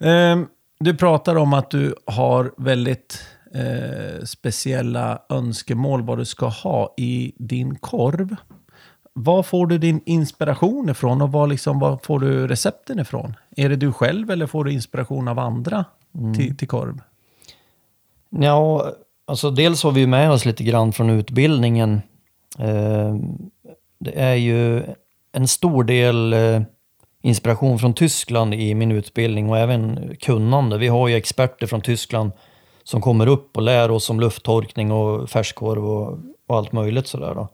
Ehm, 0.00 0.46
du 0.80 0.96
pratar 0.96 1.36
om 1.36 1.52
att 1.52 1.70
du 1.70 1.94
har 2.06 2.54
väldigt 2.56 3.24
eh, 3.54 4.24
speciella 4.24 5.22
önskemål 5.28 6.02
vad 6.02 6.18
du 6.18 6.24
ska 6.24 6.46
ha 6.46 6.94
i 6.96 7.32
din 7.38 7.76
korv. 7.78 8.36
Var 9.18 9.42
får 9.42 9.66
du 9.66 9.78
din 9.78 10.00
inspiration 10.06 10.88
ifrån 10.88 11.22
och 11.22 11.32
var, 11.32 11.46
liksom, 11.46 11.78
var 11.78 11.98
får 12.02 12.20
du 12.20 12.46
recepten 12.48 12.98
ifrån? 12.98 13.34
Är 13.56 13.68
det 13.68 13.76
du 13.76 13.92
själv 13.92 14.30
eller 14.30 14.46
får 14.46 14.64
du 14.64 14.72
inspiration 14.72 15.28
av 15.28 15.38
andra 15.38 15.84
till, 16.36 16.56
till 16.56 16.68
korv? 16.68 17.00
Ja, 18.30 18.92
alltså 19.26 19.50
dels 19.50 19.82
har 19.82 19.92
vi 19.92 20.06
med 20.06 20.30
oss 20.30 20.44
lite 20.44 20.64
grann 20.64 20.92
från 20.92 21.10
utbildningen. 21.10 22.00
Eh, 22.58 23.16
Det 23.98 24.20
är 24.20 24.34
ju 24.34 24.82
en 25.32 25.48
stor 25.48 25.84
del 25.84 26.32
eh, 26.32 26.62
inspiration 27.22 27.78
från 27.78 27.94
Tyskland 27.94 28.54
i 28.54 28.74
min 28.74 28.92
utbildning 28.92 29.50
och 29.50 29.58
även 29.58 30.16
kunnande. 30.20 30.78
Vi 30.78 30.88
har 30.88 31.08
ju 31.08 31.14
experter 31.14 31.66
från 31.66 31.80
Tyskland 31.80 32.32
som 32.84 33.00
kommer 33.00 33.26
upp 33.26 33.56
och 33.56 33.62
lär 33.62 33.90
oss 33.90 34.10
om 34.10 34.20
lufttorkning 34.20 34.92
och 34.92 35.30
färskkorv 35.30 35.86
och, 35.86 36.18
och 36.46 36.56
allt 36.56 36.72
möjligt 36.72 37.06
sådär 37.06 37.34
då. 37.34 37.48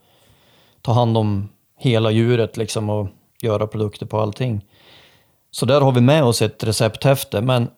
Ta 0.82 0.92
hand 0.92 1.16
om 1.16 1.48
hela 1.78 2.10
djuret 2.10 2.56
liksom 2.56 2.90
och 2.90 3.08
göra 3.42 3.66
produkter 3.66 4.06
på 4.06 4.20
allting. 4.20 4.64
Så 5.50 5.66
där 5.66 5.80
har 5.80 5.92
vi 5.92 6.00
med 6.00 6.24
oss 6.24 6.42
ett 6.42 6.64
recepthäfte, 6.64 7.40
men 7.40 7.68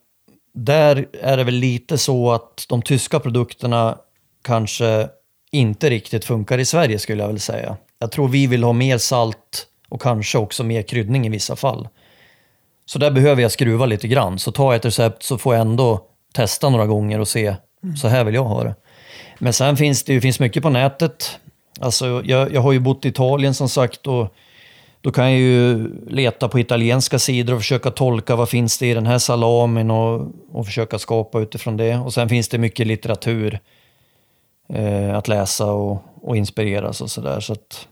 där 0.54 1.06
är 1.12 1.36
det 1.36 1.44
väl 1.44 1.54
lite 1.54 1.98
så 1.98 2.32
att 2.32 2.66
de 2.68 2.82
tyska 2.82 3.20
produkterna 3.20 3.98
kanske 4.42 5.08
inte 5.50 5.90
riktigt 5.90 6.24
funkar 6.24 6.58
i 6.58 6.64
Sverige 6.64 6.98
skulle 6.98 7.22
jag 7.22 7.28
väl 7.28 7.40
säga. 7.40 7.76
Jag 7.98 8.12
tror 8.12 8.28
vi 8.28 8.46
vill 8.46 8.64
ha 8.64 8.72
mer 8.72 8.98
salt 8.98 9.66
och 9.88 10.02
kanske 10.02 10.38
också 10.38 10.64
mer 10.64 10.82
kryddning 10.82 11.26
i 11.26 11.28
vissa 11.28 11.56
fall. 11.56 11.88
Så 12.86 12.98
där 12.98 13.10
behöver 13.10 13.42
jag 13.42 13.52
skruva 13.52 13.86
lite 13.86 14.08
grann. 14.08 14.38
Så 14.38 14.52
tar 14.52 14.64
jag 14.64 14.74
ett 14.74 14.84
recept 14.84 15.22
så 15.22 15.38
får 15.38 15.54
jag 15.54 15.60
ändå 15.60 16.06
testa 16.32 16.70
några 16.70 16.86
gånger 16.86 17.20
och 17.20 17.28
se, 17.28 17.56
så 18.00 18.08
här 18.08 18.24
vill 18.24 18.34
jag 18.34 18.44
ha 18.44 18.64
det. 18.64 18.74
Men 19.38 19.52
sen 19.52 19.76
finns 19.76 20.04
det 20.04 20.12
ju 20.12 20.20
finns 20.20 20.40
mycket 20.40 20.62
på 20.62 20.70
nätet. 20.70 21.38
Alltså, 21.80 22.22
jag, 22.24 22.52
jag 22.52 22.60
har 22.60 22.72
ju 22.72 22.78
bott 22.78 23.04
i 23.04 23.08
Italien 23.08 23.54
som 23.54 23.68
sagt 23.68 24.06
och 24.06 24.34
då 25.00 25.10
kan 25.10 25.24
jag 25.30 25.40
ju 25.40 25.90
leta 26.06 26.48
på 26.48 26.58
italienska 26.58 27.18
sidor 27.18 27.54
och 27.54 27.60
försöka 27.60 27.90
tolka 27.90 28.36
vad 28.36 28.48
finns 28.48 28.78
det 28.78 28.86
i 28.86 28.94
den 28.94 29.06
här 29.06 29.18
salamin 29.18 29.90
och, 29.90 30.26
och 30.52 30.66
försöka 30.66 30.98
skapa 30.98 31.40
utifrån 31.40 31.76
det. 31.76 31.96
Och 31.96 32.14
sen 32.14 32.28
finns 32.28 32.48
det 32.48 32.58
mycket 32.58 32.86
litteratur 32.86 33.60
eh, 34.68 35.16
att 35.16 35.28
läsa 35.28 35.72
och, 35.72 36.02
och 36.22 36.36
inspireras 36.36 37.00
och 37.00 37.10
sådär. 37.10 37.40
Så 37.40 37.52
att, 37.52 37.88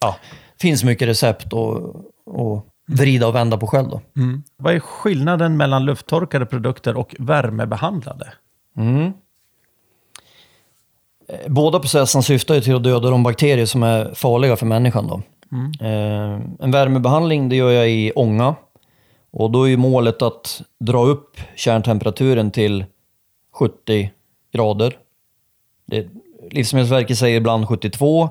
ja, 0.00 0.16
finns 0.60 0.84
mycket 0.84 1.08
recept 1.08 1.52
och, 1.52 1.96
och 2.26 2.66
vrida 2.86 3.26
och 3.26 3.34
vända 3.34 3.56
på 3.56 3.66
själv 3.66 3.88
då. 3.88 4.00
Mm. 4.16 4.42
Vad 4.56 4.74
är 4.74 4.80
skillnaden 4.80 5.56
mellan 5.56 5.84
lufttorkade 5.84 6.46
produkter 6.46 6.96
och 6.96 7.16
värmebehandlade? 7.18 8.32
Mm. 8.76 9.12
Eh, 11.34 11.48
Båda 11.48 11.80
processerna 11.80 12.22
syftar 12.22 12.54
ju 12.54 12.60
till 12.60 12.74
att 12.74 12.82
döda 12.82 13.10
de 13.10 13.22
bakterier 13.22 13.66
som 13.66 13.82
är 13.82 14.14
farliga 14.14 14.56
för 14.56 14.66
människan. 14.66 15.06
Då. 15.06 15.22
Eh, 15.86 16.40
en 16.60 16.70
värmebehandling 16.70 17.48
det 17.48 17.56
gör 17.56 17.70
jag 17.70 17.90
i 17.90 18.12
ånga. 18.14 18.54
Och 19.30 19.50
då 19.50 19.64
är 19.64 19.68
ju 19.68 19.76
målet 19.76 20.22
att 20.22 20.62
dra 20.80 21.04
upp 21.04 21.40
kärntemperaturen 21.56 22.50
till 22.50 22.84
70 23.52 24.10
grader. 24.52 24.96
Det, 25.86 26.06
Livsmedelsverket 26.50 27.18
säger 27.18 27.36
ibland 27.36 27.68
72, 27.68 28.28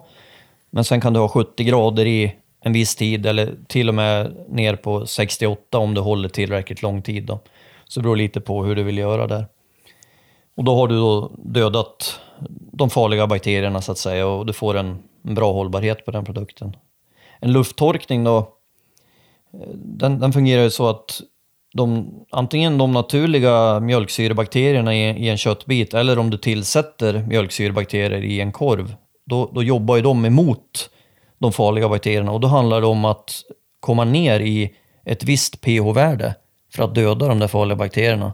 men 0.70 0.84
sen 0.84 1.02
kan 1.02 1.14
du 1.14 1.20
ha 1.20 1.28
70 1.28 1.64
grader 1.64 2.06
i 2.06 2.36
en 2.62 2.74
viss 2.74 2.96
tid 2.96 3.26
eller 3.26 3.54
till 3.68 3.90
och 3.90 3.96
med 3.96 4.36
ner 4.50 4.76
på 4.76 5.06
68 5.06 5.78
om 5.78 5.94
du 5.94 6.02
håller 6.02 6.30
tillräckligt 6.30 6.82
lång 6.82 7.02
tid. 7.02 7.26
Då. 7.26 7.40
Så 7.88 8.00
det 8.00 8.04
beror 8.04 8.16
lite 8.16 8.42
på 8.42 8.64
hur 8.64 8.76
du 8.76 8.84
vill 8.84 8.98
göra 8.98 9.28
där. 9.28 9.46
Och 10.56 10.64
då 10.64 10.76
har 10.76 10.88
du 10.88 10.96
då 10.96 11.32
dödat 11.38 12.20
de 12.78 12.90
farliga 12.90 13.28
bakterierna 13.28 13.82
så 13.82 13.92
att 13.92 13.98
säga 13.98 14.28
och 14.28 14.46
du 14.46 14.54
får 14.54 14.78
en, 14.78 15.04
en 15.24 15.36
bra 15.36 15.54
hållbarhet 15.54 16.06
på 16.06 16.12
den 16.12 16.26
produkten. 16.26 16.76
En 17.40 17.54
lufttorkning 17.54 18.24
då, 18.24 18.38
eh, 19.54 19.70
den, 19.74 20.20
den 20.20 20.34
fungerar 20.34 20.64
ju 20.64 20.70
så 20.70 20.90
att 20.90 21.22
de, 21.74 22.10
antingen 22.30 22.78
de 22.78 22.92
naturliga 22.92 23.80
mjölksyrebakterierna 23.80 24.96
i, 24.96 25.26
i 25.26 25.30
en 25.30 25.38
köttbit 25.38 25.94
eller 25.94 26.20
om 26.20 26.30
du 26.30 26.38
tillsätter 26.38 27.26
mjölksyrebakterier 27.28 28.24
i 28.24 28.42
en 28.42 28.52
korv, 28.52 28.96
då, 29.26 29.52
då 29.54 29.64
jobbar 29.64 29.96
ju 29.96 30.02
de 30.02 30.26
emot 30.26 30.90
de 31.38 31.52
farliga 31.52 31.90
bakterierna 31.90 32.32
och 32.32 32.40
då 32.40 32.48
handlar 32.48 32.82
det 32.82 32.88
om 32.88 33.06
att 33.06 33.44
komma 33.80 34.04
ner 34.04 34.40
i 34.40 34.76
ett 35.06 35.24
visst 35.24 35.62
pH-värde 35.62 36.36
för 36.74 36.84
att 36.84 36.96
döda 36.96 37.28
de 37.28 37.40
där 37.40 37.48
farliga 37.48 37.76
bakterierna. 37.76 38.34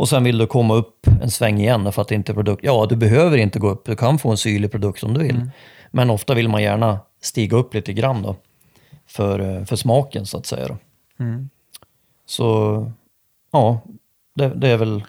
Och 0.00 0.08
sen 0.08 0.24
vill 0.24 0.38
du 0.38 0.46
komma 0.46 0.74
upp 0.74 1.06
en 1.22 1.30
sväng 1.30 1.58
igen 1.58 1.92
för 1.92 2.02
att 2.02 2.10
inte 2.10 2.34
produkt... 2.34 2.64
Ja, 2.64 2.86
du 2.88 2.96
behöver 2.96 3.38
inte 3.38 3.58
gå 3.58 3.68
upp. 3.68 3.84
Du 3.84 3.96
kan 3.96 4.18
få 4.18 4.30
en 4.30 4.36
syrlig 4.36 4.70
produkt 4.70 5.04
om 5.04 5.14
du 5.14 5.20
vill. 5.20 5.50
Men 5.90 6.10
ofta 6.10 6.34
vill 6.34 6.48
man 6.48 6.62
gärna 6.62 7.00
stiga 7.22 7.56
upp 7.56 7.74
lite 7.74 7.92
grann 7.92 8.22
då. 8.22 8.36
För, 9.06 9.40
eh, 9.40 9.64
för 9.64 9.76
smaken 9.76 10.26
så 10.26 10.38
att 10.38 10.46
säga. 10.46 10.68
Då. 10.68 10.76
Så 12.26 12.92
ja, 13.52 13.80
det, 14.34 14.48
det 14.48 14.68
är 14.68 14.76
väl... 14.76 15.04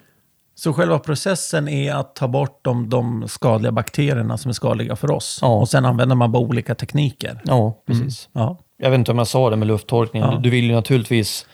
Så 0.55 0.73
själva 0.73 0.99
processen 0.99 1.67
är 1.67 1.93
att 1.93 2.15
ta 2.15 2.27
bort 2.27 2.59
de, 2.61 2.89
de 2.89 3.27
skadliga 3.27 3.71
bakterierna 3.71 4.37
som 4.37 4.49
är 4.49 4.53
skadliga 4.53 4.95
för 4.95 5.11
oss. 5.11 5.39
Ja. 5.41 5.59
Och 5.59 5.69
sen 5.69 5.85
använder 5.85 6.15
man 6.15 6.31
bara 6.31 6.43
olika 6.43 6.75
tekniker. 6.75 7.41
Ja, 7.45 7.83
precis. 7.85 8.29
Ja. 8.31 8.57
Jag 8.77 8.89
vet 8.89 8.97
inte 8.97 9.11
om 9.11 9.17
jag 9.17 9.27
sa 9.27 9.49
det 9.49 9.55
med 9.55 9.67
lufttorkningen. 9.67 10.31
Ja. 10.31 10.39
Du 10.39 10.49
vill 10.49 10.65
ju 10.65 10.73
naturligtvis 10.73 11.45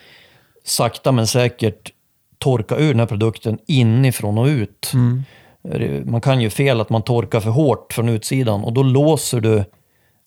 sakta 0.64 1.12
men 1.12 1.28
säkert 1.28 1.92
torka 2.38 2.78
ur 2.78 2.88
den 2.88 3.00
här 3.00 3.08
produkten 3.08 3.58
inifrån 3.68 4.38
och 4.38 4.46
ut. 4.46 4.92
Man 6.06 6.22
kan 6.22 6.42
ju 6.42 6.50
fel 6.50 6.82
att 6.82 6.90
man 6.90 7.02
torkar 7.02 7.40
för 7.40 7.50
hårt 7.50 7.94
från 7.94 8.10
utsidan 8.10 8.64
och 8.64 8.74
då 8.74 8.84
låser 8.84 9.42
du 9.42 9.64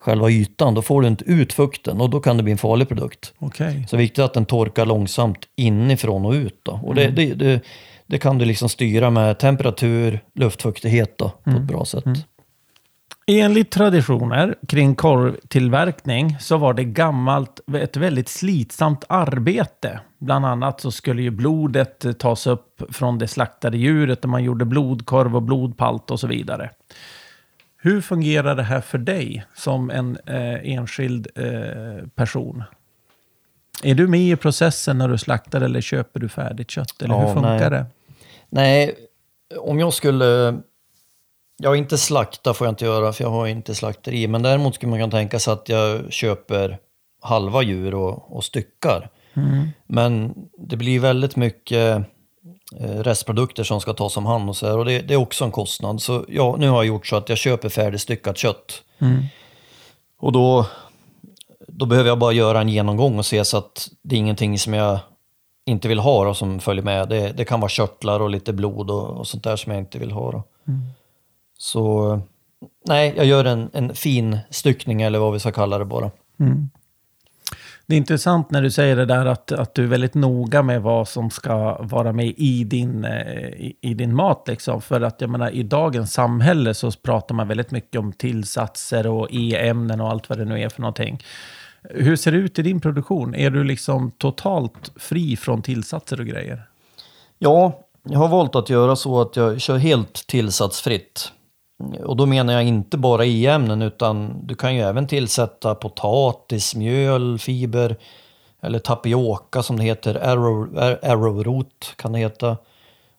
själva 0.00 0.30
ytan. 0.30 0.74
Då 0.74 0.82
får 0.82 1.02
du 1.02 1.08
inte 1.08 1.24
ut 1.24 1.52
fukten 1.52 2.00
och 2.00 2.10
då 2.10 2.20
kan 2.20 2.36
det 2.36 2.42
bli 2.42 2.52
en 2.52 2.58
farlig 2.58 2.88
produkt. 2.88 3.32
Okej. 3.38 3.86
Så 3.88 3.96
det 3.96 4.00
är 4.00 4.02
viktigt 4.02 4.24
att 4.24 4.34
den 4.34 4.46
torkar 4.46 4.86
långsamt 4.86 5.38
inifrån 5.56 6.26
och 6.26 6.32
ut. 6.32 6.60
Då. 6.62 6.80
Och 6.82 6.94
det, 6.94 7.08
det, 7.08 7.34
det, 7.34 7.60
det 8.06 8.18
kan 8.18 8.38
du 8.38 8.44
liksom 8.44 8.68
styra 8.68 9.10
med 9.10 9.38
temperatur, 9.38 10.20
luftfuktighet 10.34 11.18
då, 11.18 11.32
på 11.44 11.50
ett 11.50 11.62
bra 11.62 11.84
sätt. 11.84 12.04
Enligt 13.26 13.70
traditioner 13.70 14.54
kring 14.68 14.94
korvtillverkning 14.94 16.36
så 16.40 16.56
var 16.56 16.74
det 16.74 16.84
gammalt 16.84 17.60
ett 17.74 17.96
väldigt 17.96 18.28
slitsamt 18.28 19.04
arbete. 19.08 20.00
Bland 20.18 20.46
annat 20.46 20.80
så 20.80 20.90
skulle 20.90 21.22
ju 21.22 21.30
blodet 21.30 22.04
eh, 22.04 22.12
tas 22.12 22.46
upp 22.46 22.82
från 22.88 23.18
det 23.18 23.28
slaktade 23.28 23.78
djuret 23.78 24.24
och 24.24 24.30
man 24.30 24.44
gjorde 24.44 24.64
blodkorv 24.64 25.36
och 25.36 25.42
blodpalt 25.42 26.10
och 26.10 26.20
så 26.20 26.26
vidare. 26.26 26.70
Hur 27.82 28.00
fungerar 28.00 28.54
det 28.54 28.62
här 28.62 28.80
för 28.80 28.98
dig 28.98 29.44
som 29.54 29.90
en 29.90 30.18
eh, 30.26 30.72
enskild 30.72 31.28
eh, 31.34 32.06
person? 32.14 32.62
Är 33.82 33.94
du 33.94 34.06
med 34.08 34.20
i 34.20 34.36
processen 34.36 34.98
när 34.98 35.08
du 35.08 35.18
slaktar 35.18 35.60
eller 35.60 35.80
köper 35.80 36.20
du 36.20 36.28
färdigt 36.28 36.70
kött? 36.70 37.02
Eller 37.02 37.14
Ja, 37.14 37.20
hur 37.26 37.34
funkar 37.34 37.70
nej. 37.70 37.70
det? 37.70 37.86
Nej, 38.48 38.94
om 39.58 39.78
jag 39.78 39.92
skulle... 39.92 40.60
Jag 41.62 41.76
inte 41.76 41.98
slakta 41.98 42.54
får 42.54 42.66
jag 42.66 42.72
inte 42.72 42.84
göra 42.84 43.12
för 43.12 43.24
jag 43.24 43.30
har 43.30 43.46
inte 43.46 43.74
slakteri. 43.74 44.26
Men 44.26 44.42
däremot 44.42 44.74
skulle 44.74 44.90
man 44.90 44.98
kunna 44.98 45.10
tänka 45.10 45.38
sig 45.38 45.52
att 45.52 45.68
jag 45.68 46.12
köper 46.12 46.78
halva 47.20 47.62
djur 47.62 47.94
och, 47.94 48.36
och 48.36 48.44
styckar. 48.44 49.08
Men 49.86 50.34
det 50.58 50.76
blir 50.76 51.00
väldigt 51.00 51.36
mycket 51.36 52.04
eh, 52.80 53.00
restprodukter 53.02 53.64
som 53.64 53.80
ska 53.80 53.92
tas 53.92 54.16
om 54.16 54.26
hand 54.26 54.48
och 54.48 54.56
så 54.56 54.66
här. 54.66 54.78
Och 54.78 54.84
det, 54.84 55.00
det 55.00 55.14
är 55.14 55.18
också 55.18 55.44
en 55.44 55.50
kostnad. 55.50 56.02
Så 56.02 56.24
ja, 56.28 56.56
nu 56.58 56.68
har 56.68 56.76
jag 56.76 56.86
gjort 56.86 57.06
så 57.06 57.16
att 57.16 57.28
jag 57.28 57.38
köper 57.38 57.68
färdigstyckat 57.68 58.38
kött. 58.38 58.82
Och 60.20 60.32
då, 60.32 60.66
då 61.68 61.86
behöver 61.86 62.08
jag 62.08 62.18
bara 62.18 62.32
göra 62.32 62.60
en 62.60 62.68
genomgång 62.68 63.18
och 63.18 63.26
se 63.26 63.44
så 63.44 63.56
att 63.56 63.88
det 64.02 64.14
är 64.14 64.18
ingenting 64.18 64.58
som 64.58 64.74
jag 64.74 64.98
inte 65.66 65.88
vill 65.88 65.98
ha 65.98 66.28
och 66.28 66.36
som 66.36 66.60
följer 66.60 66.84
med. 66.84 67.08
Det, 67.08 67.32
det 67.32 67.44
kan 67.44 67.60
vara 67.60 67.68
körtlar 67.68 68.20
och 68.20 68.30
lite 68.30 68.52
blod 68.52 68.90
och, 68.90 69.08
och 69.08 69.26
sånt 69.26 69.44
där 69.44 69.56
som 69.56 69.72
jag 69.72 69.80
inte 69.80 69.98
vill 69.98 70.10
ha. 70.10 70.32
Då. 70.32 70.42
Så 71.60 72.20
nej, 72.86 73.14
jag 73.16 73.26
gör 73.26 73.44
en, 73.44 73.70
en 73.72 73.94
fin 73.94 74.38
styckning 74.50 75.02
eller 75.02 75.18
vad 75.18 75.32
vi 75.32 75.38
ska 75.38 75.52
kalla 75.52 75.78
det 75.78 75.84
bara. 75.84 76.10
Det 77.86 77.94
är 77.94 77.98
intressant 77.98 78.50
när 78.50 78.62
du 78.62 78.70
säger 78.70 78.96
det 78.96 79.04
där 79.04 79.26
att, 79.26 79.52
att 79.52 79.74
du 79.74 79.84
är 79.84 79.88
väldigt 79.88 80.14
noga 80.14 80.62
med 80.62 80.82
vad 80.82 81.08
som 81.08 81.30
ska 81.30 81.82
vara 81.82 82.12
med 82.12 82.34
i 82.36 82.64
din, 82.64 83.04
eh, 83.04 83.48
i, 83.48 83.76
i 83.80 83.94
din 83.94 84.14
mat. 84.14 84.48
Liksom. 84.48 84.82
För 84.82 85.00
att 85.00 85.20
jag 85.20 85.30
menar, 85.30 85.50
i 85.50 85.62
dagens 85.62 86.12
samhälle 86.12 86.74
så 86.74 86.90
pratar 86.90 87.34
man 87.34 87.48
väldigt 87.48 87.70
mycket 87.70 88.00
om 88.00 88.12
tillsatser 88.12 89.06
och 89.06 89.28
e-ämnen 89.30 90.00
och 90.00 90.10
allt 90.10 90.28
vad 90.28 90.38
det 90.38 90.44
nu 90.44 90.60
är 90.60 90.68
för 90.68 90.80
någonting. 90.80 91.22
Hur 91.82 92.16
ser 92.16 92.32
det 92.32 92.38
ut 92.38 92.58
i 92.58 92.62
din 92.62 92.80
produktion? 92.80 93.34
Är 93.34 93.50
du 93.50 93.64
liksom 93.64 94.10
totalt 94.10 94.92
fri 94.96 95.36
från 95.36 95.62
tillsatser 95.62 96.20
och 96.20 96.26
grejer? 96.26 96.62
Ja, 97.38 97.80
jag 98.02 98.18
har 98.18 98.28
valt 98.28 98.54
att 98.54 98.70
göra 98.70 98.96
så 98.96 99.20
att 99.20 99.36
jag 99.36 99.60
kör 99.60 99.76
helt 99.76 100.26
tillsatsfritt. 100.26 101.32
Och 102.04 102.16
då 102.16 102.26
menar 102.26 102.52
jag 102.52 102.64
inte 102.64 102.98
bara 102.98 103.24
i-ämnen 103.24 103.82
utan 103.82 104.46
du 104.46 104.54
kan 104.54 104.74
ju 104.74 104.80
även 104.80 105.06
tillsätta 105.06 105.74
potatis, 105.74 106.74
mjöl, 106.74 107.38
fiber 107.38 107.96
eller 108.62 108.78
tapioka 108.78 109.62
som 109.62 109.76
det 109.76 109.82
heter, 109.84 110.14
arrow, 110.14 110.78
ar- 110.78 110.98
arrowroot 111.02 111.94
kan 111.96 112.12
det 112.12 112.18
heta. 112.18 112.56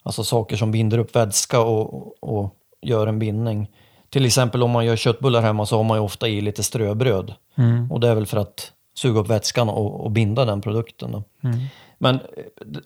Alltså 0.04 0.24
saker 0.24 0.56
som 0.56 0.72
binder 0.72 0.98
upp 0.98 1.16
vätska 1.16 1.60
och, 1.62 2.24
och 2.24 2.56
gör 2.82 3.08
en 3.08 3.20
bindning. 3.20 3.68
Till 4.10 4.26
exempel 4.26 4.64
om 4.64 4.72
man 4.72 4.86
gör 4.86 4.96
köttbullar 4.96 5.42
hemma 5.42 5.66
så 5.66 5.78
har 5.78 5.84
man 5.84 5.98
ju 5.98 6.04
ofta 6.04 6.28
i 6.28 6.42
lite 6.42 6.64
ströbröd. 6.64 7.34
Och 7.92 8.00
det 8.00 8.08
är 8.10 8.16
väl 8.16 8.26
för 8.26 8.38
att 8.38 8.72
suga 8.98 9.20
upp 9.20 9.28
vätskan 9.30 9.70
och, 9.70 10.02
och 10.06 10.12
binda 10.12 10.46
den 10.46 10.62
produkten. 10.62 11.12
Då. 11.12 11.24
Men, 12.04 12.20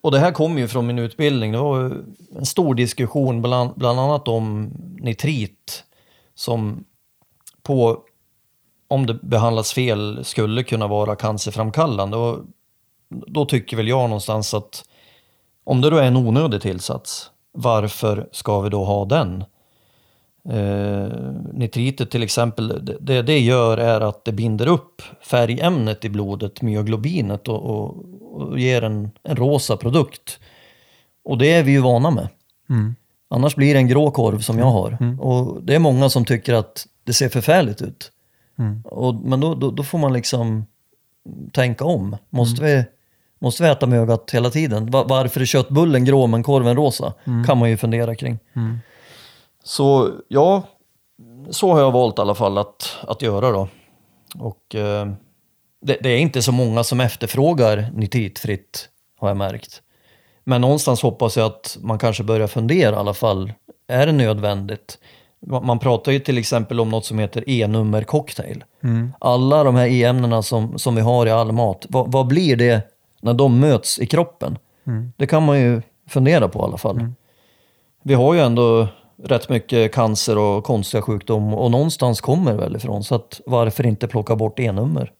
och 0.01 0.11
det 0.11 0.19
här 0.19 0.31
kommer 0.31 0.61
ju 0.61 0.67
från 0.67 0.87
min 0.87 0.99
utbildning. 0.99 1.51
Det 1.51 1.57
var 1.57 2.03
en 2.37 2.45
stor 2.45 2.75
diskussion 2.75 3.41
bland, 3.41 3.73
bland 3.75 3.99
annat 3.99 4.27
om 4.27 4.71
nitrit 4.99 5.83
som 6.35 6.83
på, 7.63 7.99
om 8.87 9.05
det 9.05 9.13
behandlas 9.13 9.73
fel 9.73 10.25
skulle 10.25 10.63
kunna 10.63 10.87
vara 10.87 11.15
cancerframkallande. 11.15 12.17
Och 12.17 12.39
då 13.27 13.45
tycker 13.45 13.77
väl 13.77 13.87
jag 13.87 14.09
någonstans 14.09 14.53
att 14.53 14.83
om 15.63 15.81
det 15.81 15.89
då 15.89 15.97
är 15.97 16.07
en 16.07 16.17
onödig 16.17 16.61
tillsats, 16.61 17.31
varför 17.51 18.29
ska 18.31 18.59
vi 18.61 18.69
då 18.69 18.83
ha 18.83 19.05
den? 19.05 19.43
Eh, 20.49 21.07
nitritet 21.53 22.11
till 22.11 22.23
exempel, 22.23 22.85
det- 22.85 22.97
det 22.99 23.21
det 23.21 23.39
gör 23.39 23.77
är 23.77 24.01
att 24.01 24.25
det 24.25 24.31
binder 24.31 24.67
upp 24.67 25.01
färgämnet 25.21 26.05
i 26.05 26.09
blodet, 26.09 26.61
myoglobinet, 26.61 27.47
och, 27.47 27.63
och, 27.63 28.05
och 28.35 28.59
ger 28.59 28.81
en, 28.81 29.11
en 29.23 29.35
rosa 29.35 29.77
produkt. 29.77 30.39
Och 31.25 31.37
det 31.37 31.53
är 31.53 31.63
vi 31.63 31.71
ju 31.71 31.81
vana 31.81 32.11
med. 32.11 32.27
Mm. 32.69 32.95
Annars 33.29 33.55
blir 33.55 33.73
det 33.73 33.79
en 33.79 33.87
grå 33.87 34.11
korv 34.11 34.39
som 34.39 34.59
jag 34.59 34.65
har. 34.65 34.97
Och 35.21 35.63
det 35.63 35.75
är 35.75 35.79
många 35.79 36.09
som 36.09 36.25
tycker 36.25 36.53
att 36.53 36.87
det 37.03 37.13
ser 37.13 37.29
förfärligt 37.29 37.81
ut. 37.81 38.11
Mm. 38.59 38.81
Och, 38.81 39.15
men 39.15 39.39
då, 39.39 39.55
då, 39.55 39.71
då 39.71 39.83
får 39.83 39.97
man 39.97 40.13
liksom 40.13 40.65
tänka 41.51 41.85
om. 41.85 42.17
Måste, 42.29 42.63
vi, 42.63 42.83
måste 43.39 43.63
vi 43.63 43.69
äta 43.69 43.85
med 43.87 43.99
ögat 43.99 44.31
hela 44.31 44.49
tiden? 44.49 44.91
Va- 44.91 45.05
varför 45.07 45.41
är 45.41 45.45
köttbullen 45.45 46.05
grå 46.05 46.27
men 46.27 46.43
korven 46.43 46.75
rosa? 46.75 47.13
Kan 47.45 47.57
man 47.57 47.69
ju 47.69 47.77
fundera 47.77 48.15
kring. 48.15 48.39
Mm. 48.55 48.77
Så 49.63 50.11
ja, 50.27 50.63
så 51.49 51.73
har 51.73 51.79
jag 51.79 51.91
valt 51.91 52.19
i 52.19 52.21
alla 52.21 52.35
fall 52.35 52.57
att, 52.57 52.97
att 53.07 53.21
göra 53.21 53.51
då. 53.51 53.67
Och 54.39 54.75
eh, 54.75 55.07
det, 55.85 55.97
det 56.01 56.09
är 56.09 56.17
inte 56.17 56.41
så 56.41 56.51
många 56.51 56.83
som 56.83 56.99
efterfrågar 56.99 57.89
nitritfritt 57.93 58.89
har 59.19 59.27
jag 59.27 59.37
märkt. 59.37 59.81
Men 60.43 60.61
någonstans 60.61 61.01
hoppas 61.01 61.37
jag 61.37 61.45
att 61.45 61.77
man 61.81 61.99
kanske 61.99 62.23
börjar 62.23 62.47
fundera 62.47 62.95
i 62.95 62.99
alla 62.99 63.13
fall. 63.13 63.53
Är 63.87 64.05
det 64.05 64.11
nödvändigt? 64.11 64.97
Man 65.63 65.79
pratar 65.79 66.11
ju 66.11 66.19
till 66.19 66.37
exempel 66.37 66.79
om 66.79 66.89
något 66.89 67.05
som 67.05 67.19
heter 67.19 67.43
E-nummer 67.49 68.03
cocktail. 68.03 68.63
Alla 69.19 69.63
de 69.63 69.75
här 69.75 69.87
E-ämnena 69.87 70.41
som, 70.41 70.79
som 70.79 70.95
vi 70.95 71.01
har 71.01 71.25
i 71.25 71.31
all 71.31 71.51
mat, 71.51 71.85
vad, 71.89 72.11
vad 72.11 72.27
blir 72.27 72.55
det 72.55 72.81
när 73.21 73.33
de 73.33 73.59
möts 73.59 73.99
i 73.99 74.05
kroppen? 74.07 74.57
Det 75.17 75.27
kan 75.27 75.43
man 75.43 75.59
ju 75.59 75.81
fundera 76.09 76.47
på 76.49 76.59
i 76.59 76.61
alla 76.61 76.77
fall. 76.77 76.97
Vi 78.03 78.13
har 78.13 78.33
ju 78.33 78.39
ändå 78.39 78.87
rätt 79.23 79.49
mycket 79.49 79.93
cancer 79.93 80.37
och 80.37 80.63
konstiga 80.63 81.01
sjukdomar 81.01 81.57
och 81.57 81.71
någonstans 81.71 82.21
kommer 82.21 82.51
det 82.51 82.57
väl 82.57 82.75
ifrån. 82.75 83.03
Så 83.03 83.15
att 83.15 83.41
varför 83.45 83.85
inte 83.85 84.07
plocka 84.07 84.35
bort 84.35 84.59
E-nummer? 84.59 85.11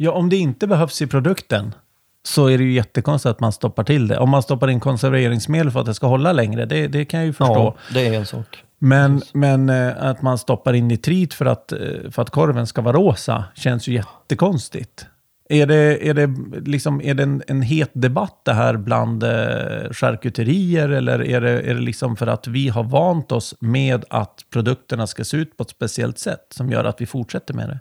Ja, 0.00 0.12
om 0.12 0.28
det 0.28 0.36
inte 0.36 0.66
behövs 0.66 1.02
i 1.02 1.06
produkten 1.06 1.74
så 2.22 2.46
är 2.46 2.58
det 2.58 2.64
ju 2.64 2.72
jättekonstigt 2.72 3.30
att 3.30 3.40
man 3.40 3.52
stoppar 3.52 3.84
till 3.84 4.08
det. 4.08 4.18
Om 4.18 4.30
man 4.30 4.42
stoppar 4.42 4.70
in 4.70 4.80
konserveringsmedel 4.80 5.70
för 5.70 5.80
att 5.80 5.86
det 5.86 5.94
ska 5.94 6.06
hålla 6.06 6.32
längre, 6.32 6.66
det, 6.66 6.88
det 6.88 7.04
kan 7.04 7.20
jag 7.20 7.26
ju 7.26 7.32
förstå. 7.32 7.54
Ja, 7.54 7.94
det 7.94 8.06
är 8.06 8.12
en 8.12 8.26
sak. 8.26 8.64
Men, 8.78 9.22
men 9.32 9.68
eh, 9.68 9.92
att 9.98 10.22
man 10.22 10.38
stoppar 10.38 10.72
in 10.72 10.88
nitrit 10.88 11.34
för 11.34 11.46
att, 11.46 11.72
eh, 11.72 11.78
för 12.10 12.22
att 12.22 12.30
korven 12.30 12.66
ska 12.66 12.82
vara 12.82 12.96
rosa 12.96 13.44
känns 13.54 13.88
ju 13.88 13.92
jättekonstigt. 13.92 15.06
Är 15.48 15.66
det, 15.66 16.08
är 16.08 16.14
det, 16.14 16.34
liksom, 16.66 17.00
är 17.00 17.14
det 17.14 17.22
en, 17.22 17.42
en 17.46 17.62
het 17.62 17.90
debatt 17.92 18.40
det 18.44 18.52
här 18.52 18.76
bland 18.76 19.22
eh, 19.22 19.90
charkuterier 19.90 20.88
eller 20.88 21.22
är 21.22 21.40
det, 21.40 21.50
är 21.50 21.74
det 21.74 21.80
liksom 21.80 22.16
för 22.16 22.26
att 22.26 22.46
vi 22.46 22.68
har 22.68 22.84
vant 22.84 23.32
oss 23.32 23.54
med 23.60 24.04
att 24.10 24.44
produkterna 24.50 25.06
ska 25.06 25.24
se 25.24 25.36
ut 25.36 25.56
på 25.56 25.62
ett 25.62 25.70
speciellt 25.70 26.18
sätt 26.18 26.46
som 26.50 26.70
gör 26.70 26.84
att 26.84 27.00
vi 27.00 27.06
fortsätter 27.06 27.54
med 27.54 27.68
det? 27.68 27.80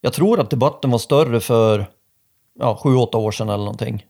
Jag 0.00 0.12
tror 0.12 0.40
att 0.40 0.50
debatten 0.50 0.90
var 0.90 0.98
större 0.98 1.40
för 1.40 1.86
ja, 2.58 2.76
sju, 2.82 2.94
åtta 2.96 3.18
år 3.18 3.30
sedan 3.32 3.48
eller 3.48 3.64
någonting. 3.64 4.06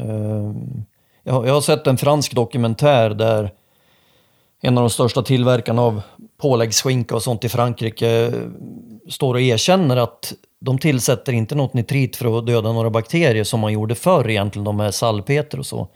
Ehm, 0.00 0.84
jag, 1.22 1.32
har- 1.32 1.46
jag 1.46 1.54
har 1.54 1.60
sett 1.60 1.86
en 1.86 1.96
fransk 1.96 2.34
dokumentär 2.34 3.10
där 3.10 3.50
en 4.60 4.78
av 4.78 4.82
de 4.84 4.90
största 4.90 5.22
tillverkarna 5.22 5.82
av 5.82 6.02
påläggsskinka 6.38 7.14
och 7.14 7.22
sånt 7.22 7.44
i 7.44 7.48
Frankrike 7.48 8.26
eh, 8.26 8.32
står 9.10 9.34
och 9.34 9.40
erkänner 9.40 9.96
att 9.96 10.32
de 10.60 10.78
tillsätter 10.78 11.32
inte 11.32 11.54
något 11.54 11.74
nitrit 11.74 12.16
för 12.16 12.38
att 12.38 12.46
döda 12.46 12.72
några 12.72 12.90
bakterier 12.90 13.44
som 13.44 13.60
man 13.60 13.72
gjorde 13.72 13.94
förr 13.94 14.30
egentligen, 14.30 14.64
de 14.64 14.76
med 14.76 14.94
salpeter 14.94 15.58
och 15.58 15.66
så. 15.66 15.88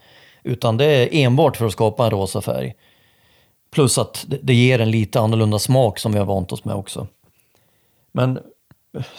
Utan 0.43 0.77
det 0.77 0.85
är 0.87 1.09
enbart 1.13 1.57
för 1.57 1.67
att 1.67 1.73
skapa 1.73 2.05
en 2.05 2.11
rosa 2.11 2.41
färg. 2.41 2.75
Plus 3.73 3.99
att 3.99 4.25
det, 4.29 4.39
det 4.43 4.55
ger 4.55 4.79
en 4.79 4.91
lite 4.91 5.21
annorlunda 5.21 5.59
smak 5.59 5.99
som 5.99 6.13
vi 6.13 6.19
har 6.19 6.27
vant 6.27 6.53
oss 6.53 6.65
med 6.65 6.75
också. 6.75 7.07
Men 8.13 8.39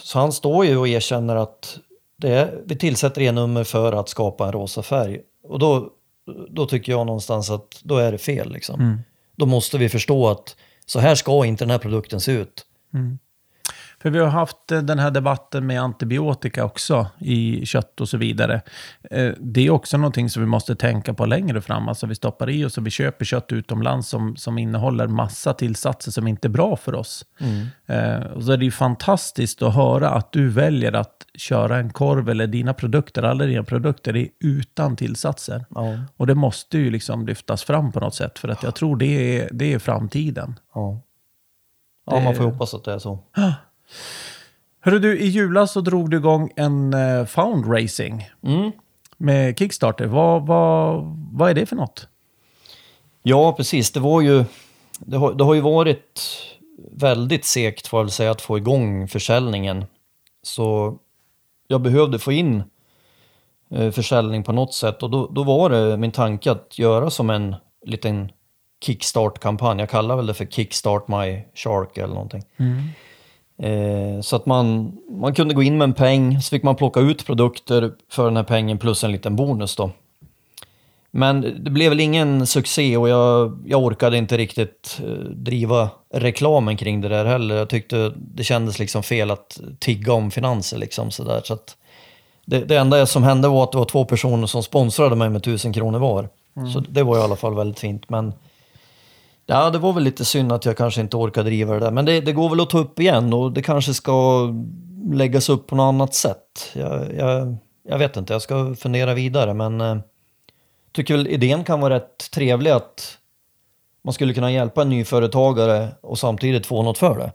så 0.03 0.19
han 0.19 0.31
står 0.33 0.65
ju 0.65 0.77
och 0.77 0.87
erkänner 0.87 1.35
att 1.35 1.79
det 2.17 2.29
är, 2.29 2.61
vi 2.65 2.75
tillsätter 2.75 3.21
E-nummer 3.21 3.63
för 3.63 3.93
att 3.93 4.09
skapa 4.09 4.45
en 4.45 4.51
rosa 4.51 4.83
färg. 4.83 5.19
Och 5.43 5.59
då, 5.59 5.89
då 6.49 6.65
tycker 6.65 6.91
jag 6.91 7.05
någonstans 7.05 7.49
att 7.49 7.81
då 7.83 7.97
är 7.97 8.11
det 8.11 8.17
fel. 8.17 8.51
Liksom. 8.51 8.79
Då 9.35 9.45
måste 9.45 9.77
vi 9.77 9.89
förstå 9.89 10.27
att 10.29 10.55
så 10.85 10.99
här 10.99 11.15
ska 11.15 11.45
inte 11.45 11.63
den 11.63 11.71
här 11.71 11.77
produkten 11.77 12.21
se 12.21 12.31
ut. 12.31 12.65
För 14.01 14.09
vi 14.09 14.19
har 14.19 14.27
haft 14.27 14.71
eh, 14.71 14.81
den 14.81 14.99
här 14.99 15.11
debatten 15.11 15.67
med 15.67 15.81
antibiotika 15.81 16.65
också 16.65 17.07
i 17.19 17.65
kött 17.65 18.01
och 18.01 18.09
så 18.09 18.17
vidare. 18.17 18.61
Eh, 19.11 19.31
Det 19.39 19.65
är 19.67 19.69
också 19.69 19.97
någonting 19.97 20.29
som 20.29 20.41
vi 20.43 20.47
måste 20.47 20.75
tänka 20.75 21.13
på 21.13 21.25
längre 21.25 21.61
fram. 21.61 21.89
Alltså 21.89 22.07
vi 22.07 22.15
stoppar 22.15 22.49
i 22.49 22.65
oss 22.65 22.77
och 22.77 22.85
vi 22.85 22.89
köper 22.89 23.25
kött 23.25 23.51
utomlands 23.51 24.09
som, 24.09 24.35
som 24.35 24.57
innehåller 24.57 25.07
massa 25.07 25.53
tillsatser 25.53 26.11
som 26.11 26.27
inte 26.27 26.47
är 26.47 26.49
bra 26.49 26.75
för 26.75 26.95
oss. 26.95 27.25
Eh, 27.85 28.19
Och 28.19 28.43
så 28.43 28.51
är 28.51 28.57
det 28.57 28.65
ju 28.65 28.71
fantastiskt 28.71 29.61
att 29.61 29.75
höra 29.75 30.09
att 30.09 30.31
du 30.31 30.49
väljer 30.49 30.93
att 30.93 31.25
köra 31.37 31.77
en 31.77 31.89
korv 31.89 32.29
eller 32.29 32.47
dina 32.47 32.73
produkter, 32.73 33.23
alla 33.23 33.45
dina 33.45 33.63
produkter 33.63 34.15
är 34.15 34.27
utan 34.39 34.95
tillsatser. 34.95 35.65
Ja. 35.75 35.97
Och 36.17 36.27
det 36.27 36.35
måste 36.35 36.77
ju 36.77 36.89
liksom 36.91 37.25
lyftas 37.25 37.63
fram 37.63 37.91
på 37.91 37.99
något 37.99 38.15
sätt 38.15 38.39
för 38.39 38.47
att 38.49 38.63
jag 38.63 38.75
tror 38.75 38.95
det 38.97 39.39
är, 39.41 39.49
det 39.51 39.73
är 39.73 39.79
framtiden. 39.79 40.59
Ja, 40.75 41.01
ja 42.05 42.19
man 42.19 42.35
får 42.35 42.45
ju 42.45 42.51
hoppas 42.51 42.73
att 42.73 42.83
det 42.83 42.93
är 42.93 42.99
så. 42.99 43.19
Hörru 44.81 44.99
du, 44.99 45.19
i 45.19 45.27
julas 45.27 45.71
så 45.71 45.81
drog 45.81 46.09
du 46.09 46.17
igång 46.17 46.51
en 46.55 46.93
uh, 46.93 47.25
foundraising 47.25 48.29
Mm. 48.43 48.71
med 49.17 49.59
Kickstarter. 49.59 50.05
Vad, 50.05 50.47
vad, 50.47 51.03
vad 51.33 51.49
är 51.49 51.53
det 51.53 51.65
för 51.65 51.75
något? 51.75 52.07
Ja, 53.23 53.53
precis. 53.53 53.91
Det 53.91 53.99
var 53.99 54.21
ju... 54.21 54.45
Det 54.99 55.17
har, 55.17 55.33
det 55.33 55.43
har 55.43 55.53
ju 55.53 55.61
varit 55.61 56.21
väldigt 56.91 57.45
segt 57.45 57.87
får 57.87 57.99
jag 57.99 58.03
väl 58.03 58.11
säga 58.11 58.31
att 58.31 58.41
få 58.41 58.57
igång 58.57 59.07
försäljningen. 59.07 59.85
Så 60.43 60.97
jag 61.67 61.81
behövde 61.81 62.19
få 62.19 62.31
in 62.31 62.63
eh, 63.71 63.91
försäljning 63.91 64.43
på 64.43 64.51
något 64.51 64.73
sätt 64.73 65.03
och 65.03 65.09
då, 65.09 65.27
då 65.27 65.43
var 65.43 65.69
det 65.69 65.97
min 65.97 66.11
tanke 66.11 66.51
att 66.51 66.79
göra 66.79 67.09
som 67.09 67.29
en 67.29 67.55
liten 67.85 68.31
kickstart-kampanj. 68.85 69.79
Jag 69.79 69.89
kallar 69.89 70.15
väl 70.15 70.25
det 70.25 70.33
för 70.33 70.45
Kickstart 70.45 71.07
My 71.07 71.43
Shark 71.55 71.97
eller 71.97 72.13
någonting. 72.13 72.43
Eh, 73.59 74.21
så 74.21 74.35
att 74.35 74.45
man, 74.45 74.97
man 75.09 75.33
kunde 75.33 75.53
gå 75.53 75.63
in 75.63 75.77
med 75.77 75.85
en 75.85 75.93
peng, 75.93 76.41
så 76.41 76.49
fick 76.49 76.63
man 76.63 76.75
plocka 76.75 76.99
ut 76.99 77.25
produkter 77.25 77.91
för 78.09 78.25
den 78.25 78.37
här 78.37 78.43
pengen 78.43 78.77
plus 78.77 79.03
en 79.03 79.11
liten 79.11 79.35
bonus 79.35 79.75
då. 79.75 79.91
Men 81.11 81.63
det 81.63 81.71
blev 81.71 81.89
väl 81.89 81.99
ingen 81.99 82.47
succé 82.47 82.97
och 82.97 83.09
jag, 83.09 83.59
jag 83.65 83.83
orkade 83.83 84.17
inte 84.17 84.37
riktigt 84.37 85.01
eh, 85.03 85.11
driva 85.29 85.89
reklamen 86.13 86.77
kring 86.77 87.01
det 87.01 87.09
där 87.09 87.25
heller. 87.25 87.55
Jag 87.55 87.69
tyckte 87.69 88.13
det 88.15 88.43
kändes 88.43 88.79
liksom 88.79 89.03
fel 89.03 89.31
att 89.31 89.59
tigga 89.79 90.13
om 90.13 90.31
finanser 90.31 90.77
liksom 90.77 91.11
sådär. 91.11 91.41
Så 91.43 91.53
att 91.53 91.77
det, 92.45 92.59
det 92.59 92.77
enda 92.77 93.05
som 93.05 93.23
hände 93.23 93.47
var 93.47 93.63
att 93.63 93.71
det 93.71 93.77
var 93.77 93.85
två 93.85 94.05
personer 94.05 94.47
som 94.47 94.63
sponsrade 94.63 95.15
mig 95.15 95.29
med 95.29 95.43
tusen 95.43 95.73
kronor 95.73 95.99
var. 95.99 96.29
Så 96.73 96.79
det 96.79 97.03
var 97.03 97.17
i 97.17 97.21
alla 97.21 97.35
fall 97.35 97.55
väldigt 97.55 97.79
fint. 97.79 98.09
Men 98.09 98.33
ja, 99.49 99.69
det 99.69 99.77
var 99.77 99.93
väl 99.93 100.03
lite 100.03 100.25
synd 100.25 100.51
att 100.51 100.65
jag 100.65 100.77
kanske 100.77 101.01
inte 101.01 101.17
orkade 101.17 101.49
driva 101.49 101.73
det 101.73 101.79
där. 101.79 101.91
Men 101.91 102.05
det, 102.05 102.21
det 102.21 102.31
går 102.33 102.49
väl 102.49 102.59
att 102.59 102.69
ta 102.69 102.79
upp 102.79 102.99
igen 102.99 103.33
och 103.33 103.51
det 103.51 103.61
kanske 103.61 103.93
ska 103.93 104.47
läggas 105.13 105.49
upp 105.49 105.67
på 105.67 105.75
något 105.75 105.83
annat 105.83 106.13
sätt. 106.15 106.71
Jag, 106.73 107.15
jag, 107.17 107.55
jag 107.87 107.97
vet 107.97 108.17
inte, 108.17 108.33
jag 108.33 108.41
ska 108.41 108.75
fundera 108.75 109.13
vidare 109.13 109.53
men 109.53 109.81
eh, 109.81 109.97
tycker 110.91 111.17
väl 111.17 111.27
idén 111.27 111.63
kan 111.63 111.79
vara 111.81 111.95
rätt 111.95 112.31
trevlig 112.31 112.71
att 112.71 113.17
man 114.03 114.13
skulle 114.13 114.33
kunna 114.33 114.51
hjälpa 114.51 114.81
en 114.81 114.89
nyföretagare 114.89 115.87
och 116.01 116.19
samtidigt 116.19 116.65
få 116.65 116.83
något 116.83 116.97
för 116.97 117.17
det. 117.17 117.31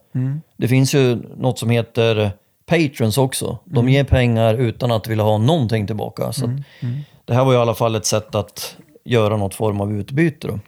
Det 0.56 0.68
finns 0.68 0.94
ju 0.94 1.18
något 1.36 1.58
som 1.58 1.70
heter 1.70 2.30
patrons 2.66 3.18
också. 3.18 3.58
De 3.64 3.88
ger 3.88 4.04
pengar 4.04 4.54
utan 4.54 4.92
att 4.92 5.06
vilja 5.06 5.24
ha 5.24 5.38
någonting 5.38 5.86
tillbaka. 5.86 6.32
Så 6.32 6.44
att 6.44 6.50
Det 7.24 7.34
här 7.34 7.44
var 7.44 7.54
i 7.54 7.56
alla 7.56 7.74
fall 7.74 7.94
ett 7.94 8.06
sätt 8.06 8.34
att 8.34 8.76
göra 9.04 9.36
något 9.36 9.54
form 9.54 9.80
av 9.80 9.92
utbyte. 9.92 10.48
Då. 10.48 10.58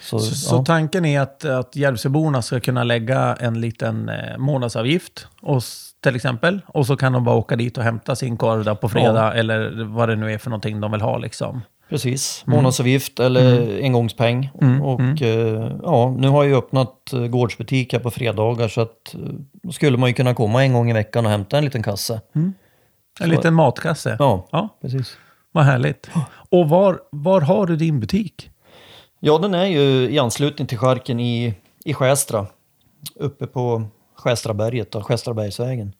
Så, 0.00 0.18
Så, 0.18 0.34
så 0.34 0.56
ja. 0.56 0.64
tanken 0.64 1.04
är 1.04 1.20
att, 1.20 1.44
att 1.44 1.76
Järvsöborna 1.76 2.42
ska 2.42 2.60
kunna 2.60 2.84
lägga 2.84 3.36
en 3.40 3.60
liten 3.60 4.08
eh, 4.08 4.38
månadsavgift 4.38 5.26
och, 5.42 5.62
till 6.00 6.16
exempel. 6.16 6.60
Och 6.66 6.86
så 6.86 6.96
kan 6.96 7.12
de 7.12 7.24
bara 7.24 7.36
åka 7.36 7.56
dit 7.56 7.78
och 7.78 7.84
hämta 7.84 8.16
sin 8.16 8.36
korv 8.36 8.64
där 8.64 8.74
på 8.74 8.88
fredag 8.88 9.34
eller 9.34 9.84
vad 9.84 10.08
det 10.08 10.16
nu 10.16 10.32
är 10.32 10.38
för 10.38 10.50
någonting 10.50 10.80
de 10.80 10.92
vill 10.92 11.00
ha. 11.00 11.18
Liksom. 11.18 11.62
Precis, 11.88 12.42
månadsavgift 12.46 13.20
eller 13.20 13.78
engångspeng. 13.82 14.50
Och 14.82 15.22
eh, 15.22 15.72
ja, 15.82 16.14
nu 16.18 16.28
har 16.28 16.44
jag 16.44 16.58
öppnat 16.58 17.12
eh, 17.12 17.26
gårdsbutik 17.26 17.92
här 17.92 18.00
på 18.00 18.10
fredagar 18.10 18.68
så 18.68 18.80
att 18.80 19.14
eh, 19.14 19.20
då 19.62 19.72
skulle 19.72 19.96
man 19.96 20.10
ju 20.10 20.14
kunna 20.14 20.34
komma 20.34 20.64
en 20.64 20.72
gång 20.72 20.90
i 20.90 20.92
veckan 20.92 21.26
och 21.26 21.30
hämta 21.30 21.58
en 21.58 21.64
liten 21.64 21.82
kasse. 21.82 22.20
En 23.20 23.30
liten 23.30 23.54
matkasse. 23.54 24.16
Ja, 24.18 24.48
ja 24.52 24.68
precis. 24.82 25.16
vad 25.52 25.64
härligt. 25.64 26.10
Och 26.50 26.68
var, 26.68 27.00
var 27.10 27.40
har 27.40 27.66
du 27.66 27.76
din 27.76 28.00
butik? 28.00 28.50
Ja, 29.26 29.38
den 29.38 29.54
är 29.54 29.66
ju 29.66 30.10
i 30.10 30.18
anslutning 30.18 30.66
till 30.66 30.78
charken 30.78 31.20
i, 31.20 31.54
i 31.84 31.94
Skästra. 31.94 32.46
Uppe 33.16 33.46
på 33.46 33.82
Skästraberget, 34.16 34.90
då, 34.90 35.02
Skästrabergsvägen. 35.02 35.92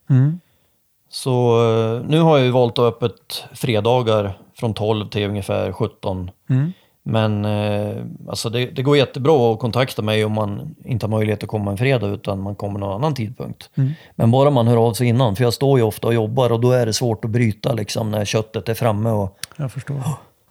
Så 1.09 1.63
eh, 1.63 2.03
nu 2.09 2.21
har 2.21 2.37
jag 2.37 2.47
ju 2.47 2.53
valt 2.53 2.79
att 2.79 2.85
öppet 2.95 3.45
fredagar 3.53 4.39
från 4.55 4.75
12 4.75 5.09
till 5.09 5.29
ungefär 5.29 5.73
17. 5.73 6.31
Mm. 6.51 6.73
Men 7.03 7.45
eh, 7.45 8.05
alltså 8.29 8.51
det, 8.51 8.67
det 8.67 8.83
går 8.83 8.97
jättebra 8.97 9.53
att 9.53 9.59
kontakta 9.59 10.03
mig 10.03 10.25
om 10.25 10.33
man 10.33 10.75
inte 10.85 11.07
har 11.07 11.11
möjlighet 11.11 11.43
att 11.43 11.49
komma 11.49 11.71
en 11.71 11.79
fredag 11.79 12.07
utan 12.07 12.41
man 12.41 12.55
kommer 12.55 12.81
någon 12.81 12.93
annan 12.93 13.15
tidpunkt. 13.15 13.71
Men 14.15 14.31
bara 14.31 14.51
man 14.51 14.67
hör 14.67 14.77
av 14.77 14.93
sig 14.93 15.09
innan, 15.09 15.37
för 15.37 15.45
jag 15.45 15.55
står 15.55 15.79
ju 15.79 15.85
ofta 15.85 16.07
och 16.07 16.15
jobbar 16.15 16.53
och 16.53 16.61
då 16.61 16.73
är 16.73 16.87
det 16.87 16.93
svårt 16.93 17.25
att 17.25 17.31
bryta 17.31 17.73
liksom 17.73 18.11
när 18.11 18.25
köttet 18.25 18.69
är 18.69 18.75
framme. 18.75 19.11
Och, 19.11 19.39
Jag 19.57 19.73
förstår. 19.73 20.03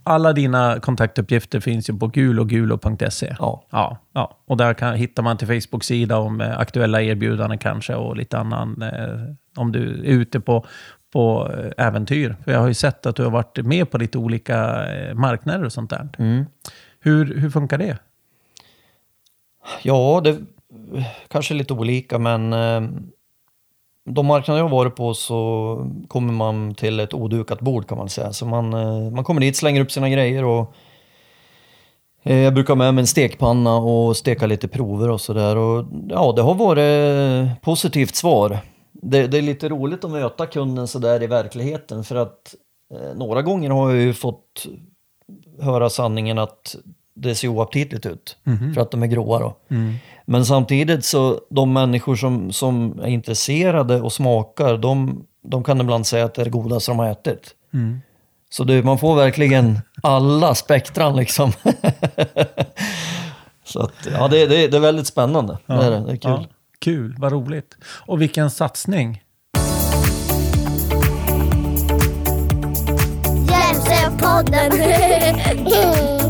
Alla 0.03 0.33
dina 0.33 0.79
kontaktuppgifter 0.79 1.59
finns 1.59 1.89
ju 1.89 1.97
på 1.97 2.07
gulogulo.se. 2.07 3.35
ja. 3.39 3.67
Ja, 3.69 3.97
ja. 4.13 4.37
och 4.45 4.57
där 4.57 4.73
kan, 4.73 4.95
hittar 4.95 5.23
man 5.23 5.37
till 5.37 5.47
Facebook-sida 5.47 6.17
om 6.17 6.41
eh, 6.41 6.59
aktuella 6.59 7.01
erbjudanden 7.01 7.57
kanske 7.57 7.95
och 7.95 8.17
lite 8.17 8.37
annan, 8.37 8.81
eh, 8.81 9.19
om 9.55 9.71
du 9.71 9.81
är 9.81 10.03
ute 10.03 10.39
på, 10.39 10.65
på 11.13 11.51
eh, 11.57 11.85
äventyr. 11.85 12.35
För 12.43 12.51
jag 12.51 12.59
har 12.59 12.67
ju 12.67 12.73
sett 12.73 13.05
att 13.05 13.15
du 13.15 13.23
har 13.23 13.31
varit 13.31 13.57
med 13.57 13.91
på 13.91 13.97
lite 13.97 14.17
olika 14.17 14.87
eh, 14.93 15.13
marknader 15.15 15.65
och 15.65 15.73
sånt 15.73 15.89
där. 15.89 16.09
Mm. 16.17 16.45
Hur, 16.99 17.39
hur 17.39 17.49
funkar 17.49 17.77
det? 17.77 17.97
Ja, 19.81 20.21
det 20.23 20.37
kanske 21.27 21.53
är 21.53 21.55
lite 21.55 21.73
olika 21.73 22.19
men 22.19 22.53
eh, 22.53 22.81
de 24.05 24.25
marknader 24.25 24.59
jag 24.59 24.65
har 24.65 24.77
varit 24.77 24.95
på 24.95 25.13
så 25.13 25.91
kommer 26.07 26.33
man 26.33 26.75
till 26.75 26.99
ett 26.99 27.13
odukat 27.13 27.59
bord 27.59 27.87
kan 27.87 27.97
man 27.97 28.09
säga. 28.09 28.33
Så 28.33 28.45
man, 28.45 28.73
eh, 28.73 29.11
man 29.11 29.23
kommer 29.23 29.41
dit, 29.41 29.55
slänger 29.55 29.81
upp 29.81 29.91
sina 29.91 30.09
grejer 30.09 30.43
och 30.43 30.73
eh, 32.23 32.37
jag 32.37 32.53
brukar 32.53 32.73
ha 32.73 32.75
med 32.75 32.93
mig 32.93 33.01
en 33.01 33.07
stekpanna 33.07 33.75
och 33.75 34.17
steka 34.17 34.45
lite 34.45 34.67
prover 34.67 35.09
och 35.09 35.21
sådär. 35.21 35.55
Ja, 36.09 36.33
det 36.35 36.41
har 36.41 36.53
varit 36.55 37.61
positivt 37.61 38.15
svar. 38.15 38.57
Det, 38.91 39.27
det 39.27 39.37
är 39.37 39.41
lite 39.41 39.69
roligt 39.69 40.03
att 40.03 40.11
möta 40.11 40.45
kunden 40.45 40.87
sådär 40.87 41.23
i 41.23 41.27
verkligheten 41.27 42.03
för 42.03 42.15
att 42.15 42.55
eh, 42.93 43.17
några 43.17 43.41
gånger 43.41 43.69
har 43.69 43.91
jag 43.91 44.01
ju 44.01 44.13
fått 44.13 44.67
höra 45.61 45.89
sanningen 45.89 46.37
att 46.37 46.75
det 47.15 47.35
ser 47.35 47.47
oaptitligt 47.47 48.05
ut 48.05 48.37
för 48.75 48.81
att 48.81 48.91
de 48.91 49.03
är 49.03 49.07
gråa 49.07 49.39
då. 49.39 49.55
Men 50.25 50.45
samtidigt 50.45 51.05
så 51.05 51.39
de 51.49 51.73
människor 51.73 52.15
som, 52.15 52.51
som 52.51 52.99
är 52.99 53.07
intresserade 53.07 54.01
och 54.01 54.13
smakar, 54.13 54.77
de, 54.77 55.23
de 55.43 55.63
kan 55.63 55.81
ibland 55.81 56.07
säga 56.07 56.25
att 56.25 56.33
det 56.33 56.41
är 56.41 56.45
det 56.45 56.51
godaste 56.51 56.91
de 56.91 56.99
har 56.99 57.12
ätit. 57.12 57.55
Så 58.49 58.63
det, 58.63 58.83
man 58.83 58.97
får 58.97 59.15
verkligen 59.15 59.79
alla 60.03 60.55
spektran 60.55 61.15
liksom. 61.15 61.51
så 63.63 63.79
att, 63.79 63.93
ja, 64.12 64.27
det, 64.27 64.45
det, 64.45 64.67
det 64.67 64.77
är 64.77 64.81
väldigt 64.81 65.07
spännande. 65.07 65.57
Det 65.65 65.73
är, 65.73 65.91
det. 65.91 65.97
är 65.97 66.15
kul. 66.15 66.19
Ja, 66.21 66.45
kul, 66.79 67.15
vad 67.19 67.31
roligt. 67.31 67.77
Och 67.83 68.21
vilken 68.21 68.51
satsning. 68.51 69.23
Hjälpsöpodden. 73.49 74.71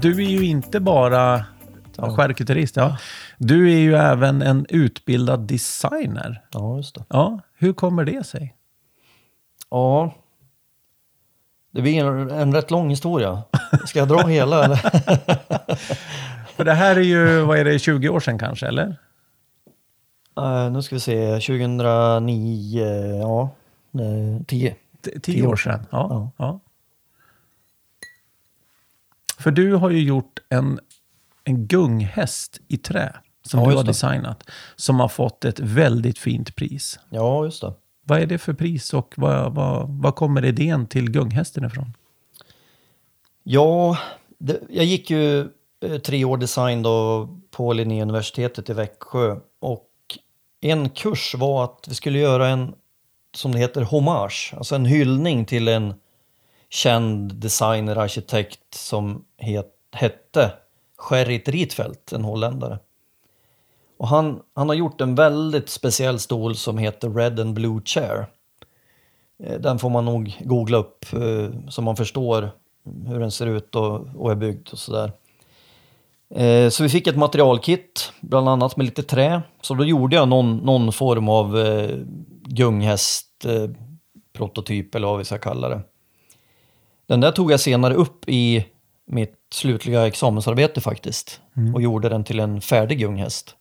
Du 0.00 0.24
är 0.24 0.28
ju 0.30 0.44
inte 0.44 0.80
bara 0.80 1.44
charkuterist, 2.16 2.76
ja. 2.76 2.96
Du 3.38 3.72
är 3.72 3.78
ju 3.78 3.94
även 3.94 4.42
en 4.42 4.66
utbildad 4.68 5.40
designer. 5.40 6.42
Ja, 6.52 6.76
just 6.76 6.94
det. 6.94 7.04
Ja, 7.08 7.40
hur 7.58 7.72
kommer 7.72 8.04
det 8.04 8.26
sig? 8.26 8.54
Ja. 9.70 10.14
Det 11.70 11.82
blir 11.82 12.04
en, 12.04 12.30
en 12.30 12.54
rätt 12.54 12.70
lång 12.70 12.90
historia. 12.90 13.42
Ska 13.86 13.98
jag 13.98 14.08
dra 14.08 14.18
hela 14.26 14.64
eller? 14.64 14.76
För 16.56 16.64
det 16.64 16.72
här 16.74 16.96
är 16.96 17.00
ju, 17.00 17.40
vad 17.40 17.58
är 17.58 17.64
det, 17.64 17.78
20 17.78 18.08
år 18.08 18.20
sedan 18.20 18.38
kanske, 18.38 18.66
eller? 18.66 18.96
Eh, 20.38 20.70
nu 20.70 20.82
ska 20.82 20.94
vi 20.96 21.00
se, 21.00 21.32
2009, 21.40 22.84
ja, 23.20 23.50
eh, 24.00 24.42
10. 24.46 24.76
T- 25.04 25.20
Tio 25.22 25.46
år 25.46 25.56
sedan. 25.56 25.86
Ja, 25.90 26.30
ja. 26.36 26.60
För 29.38 29.50
du 29.50 29.74
har 29.74 29.90
ju 29.90 30.02
gjort 30.02 30.38
en, 30.48 30.80
en 31.44 31.66
gunghäst 31.66 32.60
i 32.68 32.76
trä 32.76 33.16
som 33.42 33.60
Ja, 33.60 33.70
du 33.70 33.76
har 33.76 33.82
det. 33.84 33.90
designat. 33.90 34.42
Som 34.76 35.00
har 35.00 35.08
fått 35.08 35.44
ett 35.44 35.60
väldigt 35.60 36.18
fint 36.18 36.56
pris. 36.56 36.98
Ja, 37.10 37.44
just 37.44 37.60
det. 37.60 37.72
Vad 38.02 38.20
är 38.20 38.26
det 38.26 38.38
för 38.38 38.52
pris 38.52 38.94
och 38.94 39.14
vad, 39.16 39.54
vad, 39.54 39.88
vad 39.88 40.14
kommer 40.14 40.44
idén 40.44 40.86
till 40.86 41.10
gunghästen 41.10 41.64
ifrån? 41.64 41.92
Ja, 43.42 43.98
det, 44.38 44.60
jag 44.70 44.84
gick 44.84 45.10
ju 45.10 45.40
eh, 45.80 45.98
tre 46.04 46.24
år 46.24 46.36
design 46.36 46.82
då 46.82 47.28
på 47.50 47.72
Linnéuniversitetet 47.72 48.70
i 48.70 48.72
Växjö 48.72 49.36
och 49.60 49.88
en 50.60 50.88
kurs 50.90 51.34
var 51.34 51.64
att 51.64 51.84
vi 51.88 51.94
skulle 51.94 52.18
göra 52.18 52.48
en, 52.48 52.74
som 53.36 53.52
det 53.52 53.58
heter, 53.58 53.82
hommage, 53.82 54.54
alltså 54.56 54.74
en 54.74 54.86
hyllning 54.86 55.44
till 55.44 55.68
en 55.68 55.94
känd 56.76 57.34
designer, 57.34 57.96
arkitekt 57.96 58.74
som 58.74 59.24
het, 59.38 59.72
hette 59.92 60.50
Gerrit 61.08 61.48
Rietveld, 61.48 62.12
en 62.12 62.24
holländare. 62.24 62.78
Och 63.98 64.08
han, 64.08 64.40
han 64.54 64.68
har 64.68 64.76
gjort 64.76 65.00
en 65.00 65.14
väldigt 65.14 65.68
speciell 65.68 66.18
stol 66.18 66.56
som 66.56 66.78
heter 66.78 67.10
Red 67.10 67.40
and 67.40 67.54
Blue 67.54 67.80
Chair. 67.84 68.26
Eh, 69.44 69.60
den 69.60 69.78
får 69.78 69.90
man 69.90 70.04
nog 70.04 70.36
googla 70.40 70.78
upp 70.78 71.04
eh, 71.12 71.68
så 71.68 71.82
man 71.82 71.96
förstår 71.96 72.50
hur 73.06 73.20
den 73.20 73.30
ser 73.30 73.46
ut 73.46 73.74
och, 73.74 74.06
och 74.16 74.30
är 74.30 74.34
byggd 74.34 74.68
och 74.72 74.78
sådär. 74.78 75.12
Eh, 76.30 76.68
så 76.68 76.82
vi 76.82 76.88
fick 76.88 77.06
ett 77.06 77.16
materialkit, 77.16 78.12
bland 78.20 78.48
annat 78.48 78.76
med 78.76 78.86
lite 78.86 79.02
trä. 79.02 79.42
Så 79.60 79.74
då 79.74 79.84
gjorde 79.84 80.16
jag 80.16 80.28
någon, 80.28 80.56
någon 80.56 80.92
form 80.92 81.28
av 81.28 81.58
eh, 81.58 81.98
gunghäst, 82.44 83.44
eh, 83.44 83.70
prototyp 84.32 84.94
eller 84.94 85.06
vad 85.06 85.18
vi 85.18 85.24
ska 85.24 85.38
kalla 85.38 85.68
det. 85.68 85.80
Den 87.08 87.20
där 87.20 87.32
tog 87.32 87.52
jag 87.52 87.60
senare 87.60 87.94
upp 87.94 88.28
i 88.28 88.66
mitt 89.06 89.38
slutliga 89.52 90.06
examensarbete 90.06 90.80
faktiskt. 90.80 91.40
Och 91.74 91.82
gjorde 91.82 92.08
den 92.08 92.24
till 92.24 92.40
en 92.40 92.60
färdig 92.60 92.98
gunghäst. 92.98 93.56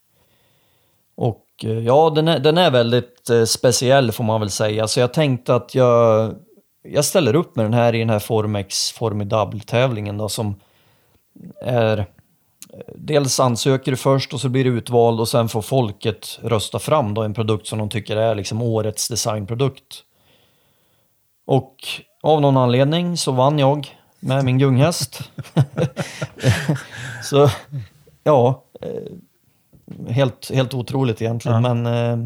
Och 1.15 1.45
eh, 1.63 1.79
ja, 1.79 2.09
den 2.15 2.27
är, 2.27 2.39
den 2.39 2.57
är 2.57 2.71
väldigt 2.71 3.29
eh, 3.29 3.43
speciell 3.43 4.11
får 4.11 4.23
man 4.23 4.39
väl 4.39 4.49
säga. 4.49 4.87
Så 4.87 4.99
jag 4.99 5.13
tänkte 5.13 5.55
att 5.55 5.75
jag, 5.75 6.33
jag 6.83 7.05
ställer 7.05 7.35
upp 7.35 7.55
med 7.55 7.65
den 7.65 7.73
här 7.73 7.95
i 7.95 7.99
den 7.99 8.09
här 8.09 8.19
Formex 8.19 8.91
Formidable-tävlingen 8.91 10.17
då 10.17 10.29
som 10.29 10.55
är 11.61 11.97
eh, 11.97 12.05
Dels 12.95 13.39
ansöker 13.39 13.91
du 13.91 13.97
först 13.97 14.33
och 14.33 14.41
så 14.41 14.49
blir 14.49 14.63
du 14.63 14.77
utvald 14.77 15.19
och 15.19 15.27
sen 15.27 15.49
får 15.49 15.61
folket 15.61 16.39
rösta 16.41 16.79
fram 16.79 17.13
då 17.13 17.21
en 17.21 17.33
produkt 17.33 17.67
som 17.67 17.79
de 17.79 17.89
tycker 17.89 18.17
är 18.17 18.35
liksom 18.35 18.61
årets 18.61 19.07
designprodukt. 19.07 20.03
Och 21.45 21.75
av 22.23 22.41
någon 22.41 22.57
anledning 22.57 23.17
så 23.17 23.31
vann 23.31 23.59
jag 23.59 23.87
med 24.19 24.45
min 24.45 24.57
gunghäst. 24.57 25.31
så 27.23 27.49
ja, 28.23 28.63
eh, 28.81 28.89
helt, 30.13 30.51
helt 30.53 30.73
otroligt 30.73 31.21
egentligen. 31.21 31.61
Men 31.61 31.85
eh, 31.85 32.17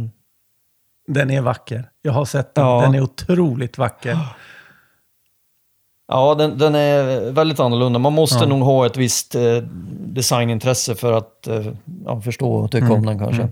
Den 1.08 1.32
är 1.32 1.42
vacker. 1.42 1.90
Jag 2.02 2.14
har 2.14 2.26
sett 2.26 2.56
den. 2.56 2.66
Ja. 2.66 2.82
Den 2.82 2.96
är 2.96 3.02
otroligt 3.02 3.78
vacker. 3.78 4.18
ja, 6.08 6.36
den, 6.36 6.58
den 6.58 6.76
är 6.76 7.32
väldigt 7.32 7.60
annorlunda. 7.60 8.00
Man 8.00 8.14
måste 8.14 8.44
Ja. 8.44 8.46
nog 8.46 8.62
ha 8.62 8.86
ett 8.86 8.98
visst 8.98 9.36
eh, 9.36 9.58
designintresse 10.00 10.96
för 10.96 11.14
att 11.14 11.48
eh, 11.48 11.66
ja, 12.06 12.22
förstå 12.22 12.52
och 12.54 12.72
tycka 12.72 12.94
om 12.94 13.06
den 13.06 13.20
kanske. 13.20 13.50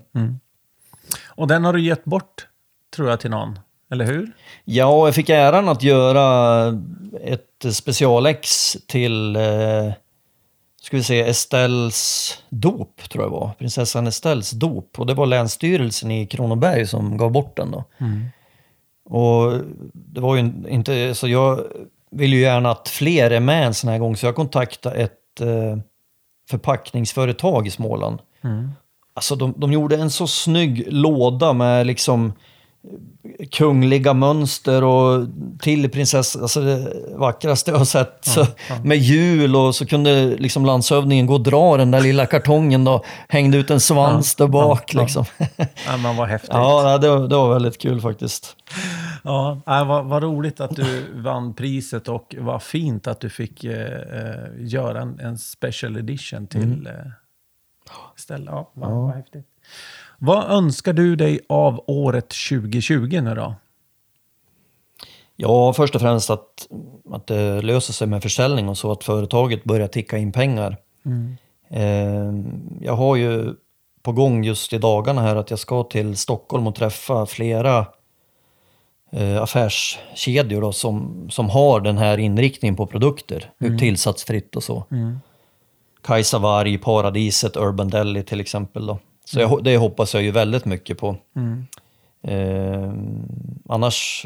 Och 1.28 1.48
den 1.48 1.64
har 1.66 1.74
du 1.74 1.82
gett 1.82 2.06
bort, 2.06 2.48
tror 2.96 3.10
jag, 3.10 3.20
till 3.20 3.32
någon. 3.32 3.60
Eller 3.92 4.06
hur? 4.06 4.32
Ja, 4.66 5.08
jag 5.08 5.16
fick 5.16 5.30
äran 5.30 5.70
att 5.70 5.84
göra 5.84 6.68
ett 7.24 7.66
specialex 7.76 8.78
till 8.88 9.36
eh, 9.36 9.92
ska 10.82 10.98
vi 10.98 11.04
se, 11.04 11.22
Estelles 11.22 12.34
dop, 12.50 13.10
tror 13.10 13.24
jag 13.24 13.32
var. 13.32 13.52
Prinsessan 13.60 14.08
Estelles 14.08 14.52
dop. 14.52 15.00
Och 15.00 15.06
det 15.06 15.14
var 15.14 15.26
Länsstyrelsen 15.26 16.12
i 16.12 16.28
Kronoberg 16.28 16.88
som 16.88 17.18
gav 17.18 17.32
bort 17.32 17.58
den 17.58 17.72
då. 17.72 17.84
Och 19.10 19.54
det 19.94 20.22
var 20.22 20.36
ju 20.36 20.54
inte, 20.70 21.16
så 21.16 21.28
jag 21.28 21.62
vill 22.12 22.34
ju 22.34 22.40
gärna 22.40 22.72
att 22.72 22.90
fler 22.90 23.32
är 23.32 23.40
med 23.40 23.66
en 23.66 23.74
sån 23.74 23.90
här 23.90 24.00
gång. 24.00 24.16
Så 24.16 24.26
jag 24.26 24.36
kontaktade 24.36 24.96
ett 24.96 25.42
eh, 25.42 25.78
förpackningsföretag 26.50 27.68
i 27.68 27.72
Småland. 27.72 28.20
Alltså 29.14 29.36
de, 29.36 29.54
de 29.58 29.74
gjorde 29.74 29.98
en 29.98 30.10
så 30.10 30.28
snygg 30.28 30.88
låda 30.88 31.54
med 31.54 31.88
liksom 31.88 32.34
kungliga 33.52 34.14
mönster 34.14 34.84
och 34.84 35.28
till 35.60 35.90
prinsessa, 35.90 36.40
alltså 36.42 36.62
det 36.62 36.94
vackraste 37.16 37.72
jag 37.72 37.78
har 37.78 37.86
sett. 37.86 38.26
Så, 38.26 38.46
Med 38.84 38.98
hjul 38.98 39.56
och 39.56 39.76
så 39.76 39.86
kunde 39.86 40.26
liksom 40.26 40.66
landshövdingen 40.66 41.26
gå 41.26 41.34
och 41.34 41.42
dra 41.42 41.78
den 41.78 41.92
där 41.92 42.02
lilla 42.02 42.26
kartongen 42.26 42.84
då, 42.84 43.04
hängde 43.30 43.58
ut 43.58 43.70
en 43.70 43.80
svans 43.80 44.36
där 44.36 44.48
bak 44.48 44.92
ja. 44.94 45.02
liksom. 45.02 45.26
Ja, 45.88 45.98
men 45.98 46.16
vad 46.16 46.28
häftigt. 46.28 46.50
Ja, 46.54 46.98
det, 46.98 47.10
var- 47.10 47.28
det 47.28 47.36
var 47.36 47.54
väldigt 47.54 47.78
kul 47.82 48.02
faktiskt. 48.02 48.56
Ja, 49.24 49.62
äh, 49.68 49.88
vad, 49.88 50.06
vad 50.06 50.24
roligt 50.24 50.60
att 50.60 50.76
du 50.76 51.06
vann 51.16 51.54
priset 51.54 52.08
och 52.08 52.36
vad 52.40 52.64
fint 52.64 53.08
att 53.08 53.20
du 53.20 53.30
fick 53.30 53.64
eh, 53.64 53.82
eh, 53.92 54.36
göra 54.60 55.02
en, 55.02 55.20
en 55.20 55.38
special 55.38 55.98
edition 55.98 56.48
till 56.48 56.62
Mm. 56.64 56.88
eh, 56.88 56.94
Stella. 58.16 58.52
Ja, 58.52 58.72
vad, 58.74 58.92
vad 58.92 59.12
häftigt. 59.16 59.46
Vad 60.18 60.52
önskar 60.52 60.94
du 60.94 61.16
dig 61.16 61.40
av 61.50 61.84
året 61.88 62.30
2020 62.50 63.22
nu 63.22 63.36
då? 63.36 63.56
Ja, 65.36 65.74
först 65.74 65.96
och 65.96 66.02
främst 66.02 66.30
att, 66.30 66.68
att 67.12 67.28
det 67.28 67.62
löser 67.62 67.94
sig 67.94 68.08
med 68.08 68.24
försäljning 68.24 68.70
och 68.70 68.78
så, 68.78 68.92
att 68.92 69.04
företaget 69.04 69.64
börjar 69.64 69.88
ticka 69.88 70.18
in 70.18 70.32
pengar. 70.32 70.78
Eh, 71.70 72.34
jag 72.82 72.94
har 72.94 73.16
ju 73.16 73.54
på 74.02 74.12
gång 74.12 74.44
just 74.44 74.74
i 74.74 74.78
dagarna 74.78 75.22
här 75.22 75.36
att 75.36 75.50
jag 75.50 75.60
ska 75.60 75.84
till 75.84 76.18
Stockholm 76.18 76.68
och 76.68 76.76
träffa 76.76 77.26
flera 77.26 77.86
eh, 79.12 79.42
affärskedjor 79.42 80.62
då, 80.62 80.72
som, 80.72 81.28
som 81.32 81.50
har 81.50 81.80
den 81.80 81.98
här 81.98 82.18
inriktningen 82.18 82.76
på 82.76 82.86
produkter, 82.88 83.52
tillsatsfritt 83.80 84.56
och 84.56 84.64
så. 84.64 84.84
Kajsa 86.02 86.40
Warg, 86.40 86.78
Paradiset, 86.78 87.58
Urban 87.58 87.90
Deli 87.90 88.24
till 88.24 88.40
exempel. 88.40 88.86
Då. 88.86 89.00
Så 89.28 89.40
jag, 89.40 89.64
det 89.64 89.78
hoppas 89.78 90.14
jag 90.14 90.24
ju 90.24 90.32
väldigt 90.32 90.66
mycket 90.66 90.98
på. 90.98 91.16
Eh, 92.24 92.92
annars 93.70 94.26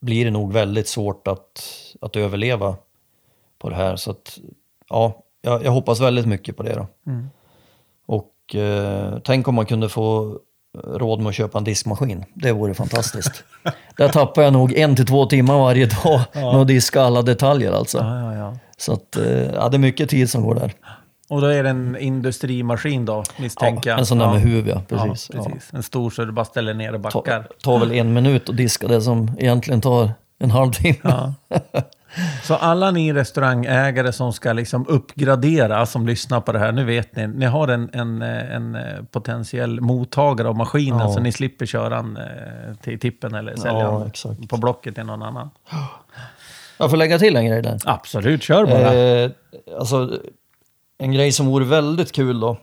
blir 0.00 0.24
det 0.24 0.30
nog 0.30 0.52
väldigt 0.52 0.88
svårt 0.88 1.28
att, 1.28 1.64
att 2.00 2.16
överleva 2.16 2.76
på 3.58 3.68
det 3.70 3.76
här. 3.76 3.96
Så 3.96 4.10
att, 4.10 4.38
ja, 4.88 5.22
jag, 5.42 5.64
jag 5.64 5.72
hoppas 5.72 6.00
väldigt 6.00 6.26
mycket 6.26 6.56
på 6.56 6.62
det 6.62 6.74
då. 6.74 6.86
Och 8.06 8.54
eh, 8.56 9.18
tänk 9.24 9.48
om 9.48 9.54
man 9.54 9.66
kunde 9.66 9.88
få 9.88 10.38
råd 10.84 11.20
med 11.20 11.28
att 11.28 11.34
köpa 11.34 11.58
en 11.58 11.64
diskmaskin. 11.64 12.24
Det 12.34 12.52
vore 12.52 12.74
fantastiskt. 12.74 13.44
Där 13.96 14.08
tappar 14.08 14.42
jag 14.42 14.52
nog 14.52 14.72
en 14.72 14.96
till 14.96 15.06
två 15.06 15.26
timmar 15.26 15.58
varje 15.58 15.86
dag 15.86 16.20
med 16.34 16.44
att 16.44 16.66
diska 16.68 17.02
alla 17.02 17.22
detaljer 17.22 17.72
alltså. 17.72 17.98
Ja, 17.98 18.20
ja, 18.20 18.34
ja. 18.34 18.58
Så 18.76 18.92
att, 18.92 19.16
eh, 19.16 19.42
ja, 19.42 19.68
det 19.68 19.76
är 19.76 19.78
mycket 19.78 20.10
tid 20.10 20.30
som 20.30 20.42
går 20.42 20.54
där. 20.54 20.72
Och 21.32 21.40
då 21.40 21.46
är 21.46 21.62
det 21.62 21.70
en 21.70 21.96
industrimaskin 21.96 23.04
då, 23.04 23.24
misstänker 23.38 23.90
jag. 23.90 23.98
en 23.98 24.06
sån 24.06 24.18
där 24.18 24.32
med 24.32 24.40
huv, 24.40 24.68
ja. 24.68 24.82
Precis. 24.88 25.30
Ja, 25.34 25.44
precis. 25.44 25.70
En 25.72 25.82
stor 25.82 26.10
så 26.10 26.24
du 26.24 26.32
bara 26.32 26.44
ställer 26.44 26.74
ner 26.74 26.94
och 26.94 27.02
Ta, 27.02 27.18
backar. 27.18 27.48
tar 27.62 27.78
väl 27.78 27.92
en 27.92 28.12
minut 28.12 28.48
att 28.48 28.56
diska 28.56 28.86
det 28.88 29.00
som 29.02 29.30
egentligen 29.38 29.80
tar 29.80 30.10
en 30.38 30.50
halvtimme. 30.50 30.96
Ja. 31.02 31.34
Så 32.44 32.54
alla 32.54 32.90
ni 32.90 33.12
restaurangägare 33.12 34.12
som 34.12 34.32
ska 34.32 34.52
liksom 34.52 34.86
uppgradera, 34.88 35.86
som 35.86 36.06
lyssnar 36.06 36.40
på 36.40 36.52
det 36.52 36.58
här, 36.58 36.72
nu 36.72 36.84
vet 36.84 37.16
ni, 37.16 37.26
ni 37.26 37.46
har 37.46 37.68
en, 37.68 37.90
en, 37.92 38.22
en 38.22 38.74
eh, 38.74 38.82
potentiell 39.10 39.80
mottagare 39.80 40.48
av 40.48 40.56
maskinen 40.56 40.98
Ja. 41.00 41.08
så 41.12 41.20
ni 41.20 41.32
slipper 41.32 41.66
köra 41.66 41.88
den 41.88 42.16
eh, 42.16 42.74
till 42.82 43.00
tippen 43.00 43.34
eller 43.34 43.56
sälja 43.56 43.80
Ja, 43.80 43.98
den 43.98 44.08
exakt. 44.08 44.48
på 44.48 44.56
Blocket 44.56 44.94
till 44.94 45.04
någon 45.04 45.22
annan. 45.22 45.50
Jag 46.78 46.90
får 46.90 46.96
lägga 46.96 47.18
till 47.18 47.36
en 47.36 47.46
grej 47.46 47.62
där. 47.62 47.78
Absolut, 47.84 48.42
kör 48.42 48.66
bara. 48.66 48.94
Eh, 48.94 49.30
alltså, 49.78 50.18
en 51.02 51.12
grej 51.12 51.32
som 51.32 51.46
vore 51.46 51.64
väldigt 51.64 52.12
kul 52.12 52.40
då, 52.40 52.58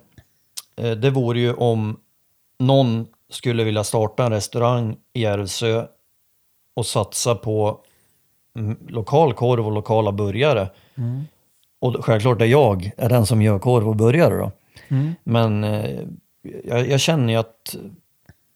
eh, 0.76 0.92
det 0.92 1.10
vore 1.10 1.40
ju 1.40 1.54
om 1.54 2.00
någon 2.60 3.08
skulle 3.30 3.64
vilja 3.64 3.84
starta 3.84 4.26
en 4.26 4.32
restaurang 4.32 4.98
i 5.14 5.22
Järvsö 5.22 5.86
och 6.74 6.86
satsa 6.86 7.36
på 7.36 7.80
mm, 8.56 8.78
lokal 8.88 9.34
korv 9.34 9.66
och 9.66 9.72
lokala 9.72 10.12
burgare. 10.12 10.70
Och 11.82 12.06
självklart 12.06 12.42
är 12.42 12.46
jag 12.46 12.92
är 12.98 13.10
den 13.10 13.26
som 13.26 13.42
gör 13.42 13.60
korv 13.60 13.90
och 13.90 13.96
burgare 13.96 14.38
då. 14.38 14.52
Men 15.24 15.64
eh, 15.64 16.00
jag, 16.64 16.88
jag 16.90 17.00
känner 17.00 17.34
ju 17.34 17.40
att 17.40 17.76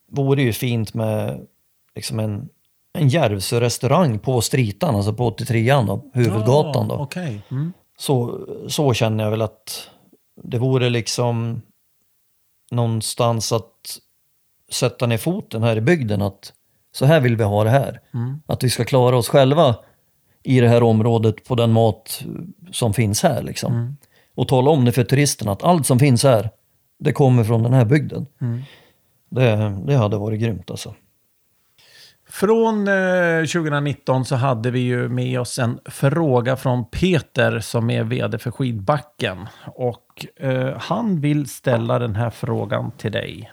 det 0.08 0.22
vore 0.22 0.42
ju 0.42 0.54
fint 0.54 0.94
med 0.94 1.48
liksom 1.96 2.20
en, 2.20 2.50
en 2.94 3.10
Järvsö-restaurang 3.10 4.20
på 4.20 4.42
Stritan, 4.42 4.96
alltså 4.96 5.14
på 5.14 5.30
83an 5.30 5.88
då, 5.88 6.12
huvudgatan 6.14 6.88
då. 6.88 6.96
Ja, 6.96 7.02
Okej. 7.04 7.42
Mm. 7.52 7.74
Så, 8.04 8.48
så 8.68 8.94
känner 8.94 9.24
jag 9.24 9.32
väl 9.32 9.42
att 9.42 9.90
det 10.44 10.58
vore 10.58 10.90
liksom 10.90 11.62
någonstans 12.72 13.52
att 13.52 14.00
sätta 14.72 15.06
ner 15.06 15.18
foten 15.18 15.64
här 15.64 15.76
i 15.78 15.82
bygden 15.82 16.22
att 16.22 16.54
så 16.96 17.06
här 17.06 17.20
vill 17.20 17.36
vi 17.36 17.44
ha 17.44 17.64
det 17.64 17.70
här. 17.70 18.02
Att 18.46 18.64
vi 18.64 18.70
ska 18.70 18.84
klara 18.84 19.18
oss 19.18 19.30
själva 19.30 19.76
i 20.44 20.60
det 20.60 20.68
här 20.68 20.84
området 20.84 21.44
på 21.48 21.56
den 21.56 21.72
mat 21.72 22.24
som 22.72 22.94
finns 22.94 23.24
här 23.24 23.42
liksom. 23.44 23.72
Och 24.36 24.48
tala 24.48 24.72
om 24.72 24.86
det 24.86 24.92
för 24.92 25.04
turisterna 25.04 25.52
att 25.52 25.64
allt 25.64 25.88
som 25.88 26.00
finns 26.00 26.24
här, 26.24 26.50
det 27.00 27.14
kommer 27.14 27.44
från 27.44 27.64
den 27.64 27.74
här 27.74 27.86
bygden. 27.86 28.26
Det, 29.30 29.82
det 29.88 29.96
hade 29.96 30.18
varit 30.18 30.42
grymt 30.42 30.72
alltså. 30.72 30.96
Från 32.34 32.88
eh, 32.88 33.40
2019 33.54 34.26
så 34.26 34.36
hade 34.36 34.72
vi 34.72 34.80
ju 34.80 35.10
med 35.10 35.40
oss 35.40 35.60
en 35.60 35.80
fråga 35.86 36.56
från 36.56 36.86
Peter 36.90 37.60
som 37.60 37.90
är 37.90 38.04
vd 38.04 38.38
för 38.40 38.52
Skidbacken. 38.52 39.38
Och 39.66 40.26
eh, 40.40 40.78
han 40.80 41.22
vill 41.22 41.50
ställa 41.50 42.00
den 42.00 42.16
här 42.16 42.30
frågan 42.30 42.92
till 42.98 43.12
dig. 43.12 43.52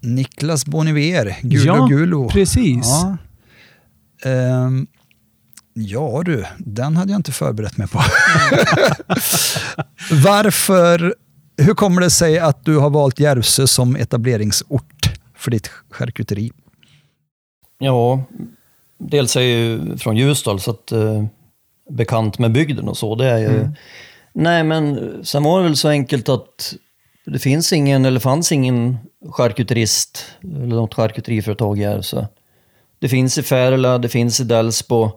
Niklas 0.00 0.66
Boniver, 0.66 1.36
Gulo 1.42 1.64
Ja, 1.66 1.86
Gulo. 1.86 2.28
precis. 2.28 2.86
Ja. 2.86 3.16
Ehm, 4.30 4.86
ja 5.74 6.22
du, 6.24 6.44
den 6.58 6.96
hade 6.96 7.12
jag 7.12 7.18
inte 7.18 7.32
förberett 7.32 7.76
mig 7.76 7.88
på. 7.88 7.98
Varför, 10.24 11.14
hur 11.56 11.74
kommer 11.74 12.00
det 12.00 12.10
sig 12.10 12.38
att 12.38 12.64
du 12.64 12.76
har 12.78 12.90
valt 12.90 13.20
Järvsö 13.20 13.66
som 13.66 13.96
etableringsort 13.96 15.18
för 15.36 15.50
ditt 15.50 15.70
charkuteri? 15.90 16.52
Ja, 17.78 18.20
dels 18.98 19.36
är 19.36 19.40
jag 19.40 19.50
ju 19.50 19.96
från 19.96 20.16
Ljusdal 20.16 20.60
så 20.60 20.70
att 20.70 20.92
eh, 20.92 21.24
bekant 21.90 22.38
med 22.38 22.52
bygden 22.52 22.88
och 22.88 22.96
så. 22.96 23.14
Det 23.14 23.26
är 23.26 23.38
ju... 23.38 23.68
Nej, 24.32 24.64
men 24.64 25.14
sen 25.24 25.42
var 25.42 25.58
det 25.58 25.64
väl 25.64 25.76
så 25.76 25.88
enkelt 25.88 26.28
att 26.28 26.74
det 27.26 27.38
finns 27.38 27.72
ingen, 27.72 28.04
eller 28.04 28.20
fanns 28.20 28.52
ingen 28.52 28.98
charkuterist 29.30 30.24
eller 30.42 30.76
något 30.76 30.94
charkuteriföretag 30.94 31.78
i 31.78 31.82
Järvsö. 31.82 32.26
Det 32.98 33.08
finns 33.08 33.38
i 33.38 33.42
Färila, 33.42 33.98
det 33.98 34.08
finns 34.08 34.40
i 34.40 34.44
Delsbo. 34.44 35.10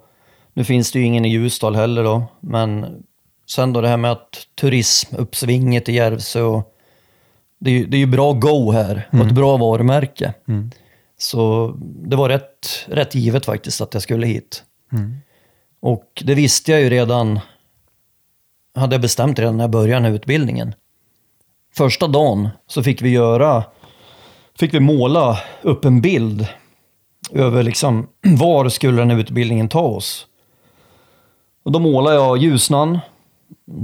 Nu 0.54 0.64
finns 0.64 0.92
det 0.92 1.00
ju 1.00 1.06
ingen 1.06 1.26
i 1.26 1.30
Ljusdal 1.30 1.76
heller 1.76 2.04
då, 2.04 2.24
men 2.40 2.86
sen 3.50 3.74
då 3.74 3.82
det 3.82 3.88
här 3.88 3.98
med 3.98 4.12
att 4.12 4.48
turismuppsvinget 4.62 5.90
i 5.90 5.94
Järvsö 5.94 6.42
och 6.42 6.76
det 7.60 7.70
är, 7.70 7.74
ju- 7.74 7.86
det 7.86 7.98
är 7.98 8.00
ju 8.00 8.06
bra 8.06 8.34
go 8.34 8.72
här 8.72 9.08
och 9.12 9.20
ett 9.20 9.32
bra 9.32 9.58
varumärke. 9.58 10.34
Så 11.22 11.74
det 11.82 12.16
var 12.16 12.30
rätt, 12.30 12.86
rätt 12.88 13.16
givet 13.16 13.46
faktiskt 13.46 13.82
att 13.82 13.94
jag 13.94 14.04
skulle 14.04 14.28
hit. 14.28 14.64
Och 15.80 16.24
det 16.26 16.36
visste 16.36 16.72
jag 16.72 16.82
ju 16.82 16.90
redan, 16.90 17.40
hade 18.76 18.96
jag 18.96 19.02
bestämt 19.02 19.40
redan 19.40 19.58
när 19.58 19.64
jag 19.64 19.72
började 19.72 19.94
den 19.94 20.06
här 20.06 20.12
utbildningen. 20.12 20.74
Första 21.74 22.08
dagen 22.08 22.50
så 22.68 22.84
fick 22.84 23.02
vi 23.02 23.10
göra, 23.10 23.64
fick 24.60 24.74
vi 24.74 24.80
måla 24.80 25.40
upp 25.62 25.86
en 25.86 26.02
bild 26.02 26.48
över 27.32 27.64
liksom 27.64 28.08
var 28.22 28.70
skulle 28.70 29.02
den 29.02 29.10
här 29.10 29.20
utbildningen 29.20 29.70
ta 29.70 29.82
oss. 29.82 30.28
Och 31.64 31.72
då 31.72 31.80
målade 31.80 32.16
jag 32.16 32.38
Ljusnan 32.38 33.00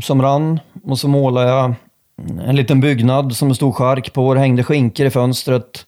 som 0.01 0.21
rann 0.21 0.59
och 0.83 0.99
så 0.99 1.07
målade 1.07 1.49
jag 1.49 1.73
en 2.45 2.55
liten 2.55 2.81
byggnad 2.81 3.35
som 3.35 3.49
det 3.49 3.55
stod 3.55 3.75
chark 3.75 4.13
på. 4.13 4.33
Det 4.33 4.39
hängde 4.39 4.63
skinkor 4.63 5.05
i 5.05 5.09
fönstret. 5.09 5.85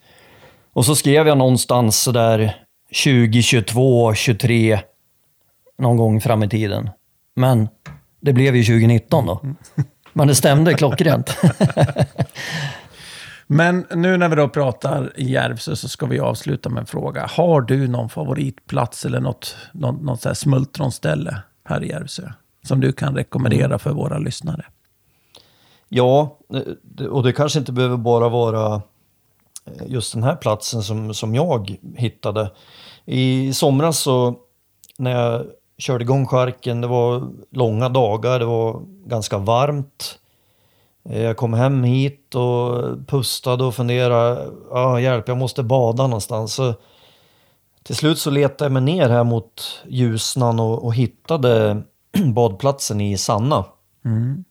Och 0.73 0.86
så 0.86 0.95
skrev 0.95 1.27
jag 1.27 1.38
någonstans 1.38 2.01
sådär 2.03 2.55
2022, 3.03 4.13
23 4.13 4.79
någon 5.77 5.97
gång 5.97 6.21
fram 6.21 6.43
i 6.43 6.49
tiden. 6.49 6.89
Men 7.36 7.67
det 8.21 8.34
blev 8.34 8.55
ju 8.55 8.63
2019 8.63 9.25
då. 9.25 9.41
Men 10.13 10.27
det 10.27 10.36
stämde 10.36 10.73
klockrent. 10.73 11.38
Men 13.47 13.86
nu 13.95 14.17
när 14.17 14.29
vi 14.29 14.36
då 14.36 14.49
pratar 14.49 15.13
Järvsö 15.17 15.75
så 15.75 15.89
ska 15.89 16.05
vi 16.05 16.19
avsluta 16.19 16.69
med 16.69 16.82
en 16.82 16.86
fråga. 16.86 17.27
Har 17.32 17.62
du 17.62 17.88
någon 17.88 18.10
favoritplats 18.10 19.05
eller 19.05 19.19
något, 19.19 19.55
något, 19.73 20.01
något 20.01 20.21
så 20.21 20.29
här 20.29 20.34
smultronställe 20.34 21.38
här 21.65 21.84
i 21.84 21.89
Järvsö? 21.89 22.32
Som 22.67 22.79
du 22.82 22.91
kan 22.91 23.15
rekommendera 23.15 23.79
för 23.79 23.91
våra 23.93 24.17
lyssnare? 24.17 24.65
Ja, 25.89 26.38
det- 26.84 27.08
och 27.08 27.23
det 27.23 27.34
kanske 27.34 27.60
inte 27.60 27.71
behöver 27.71 27.97
bara 27.97 28.29
vara 28.29 28.75
eh, 28.75 28.82
Eh, 29.79 29.88
just 29.88 30.13
den 30.13 30.23
här 30.23 30.36
platsen 30.36 30.84
som, 30.84 31.13
som 31.13 31.36
jag 31.36 31.77
hittade. 31.95 32.51
I 33.05 33.53
somras 33.53 33.99
så 33.99 34.36
när 34.97 35.12
jag 35.12 35.45
körde 35.77 36.03
igång 36.03 36.27
charken, 36.27 36.82
det 36.82 36.88
var 36.88 37.27
långa 37.51 37.89
dagar, 37.89 38.39
det 38.39 38.45
var 38.45 38.82
ganska 39.05 39.38
varmt. 39.38 40.19
Eh, 41.10 41.21
jag 41.21 41.38
kom 41.38 41.53
hem 41.53 41.84
hit 41.84 42.36
och 42.36 42.84
pustade 43.08 43.63
och 43.63 43.75
funderade, 43.75 44.51
ah, 44.71 44.99
hjälp, 44.99 45.27
jag 45.27 45.38
måste 45.38 45.63
bada 45.63 46.08
någonstans. 46.08 46.53
Så 46.53 46.73
till 47.84 47.95
slut 47.95 48.19
så 48.19 48.29
letade 48.29 48.65
jag 48.65 48.71
mig 48.71 48.82
ner 48.82 49.10
här 49.10 49.23
mot 49.23 49.84
Ljusnan 49.88 50.60
och, 50.60 50.86
och 50.86 50.95
hittade 50.95 51.82
badplatsen 52.34 53.01
i 53.01 53.17
Sanna. 53.17 53.65
Mm. 54.05 54.43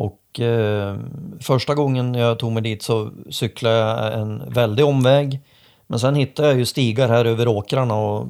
Och 0.00 0.40
eh, 0.40 0.96
första 1.40 1.74
gången 1.74 2.14
jag 2.14 2.38
tog 2.38 2.52
mig 2.52 2.62
dit 2.62 2.82
så 2.82 3.10
cyklade 3.30 3.76
jag 3.76 4.20
en 4.20 4.52
väldig 4.52 4.84
omväg. 4.84 5.40
Men 5.86 5.98
sen 5.98 6.14
hittade 6.14 6.48
jag 6.48 6.58
ju 6.58 6.66
stigar 6.66 7.08
här 7.08 7.24
över 7.24 7.48
åkrarna 7.48 7.94
och 7.94 8.26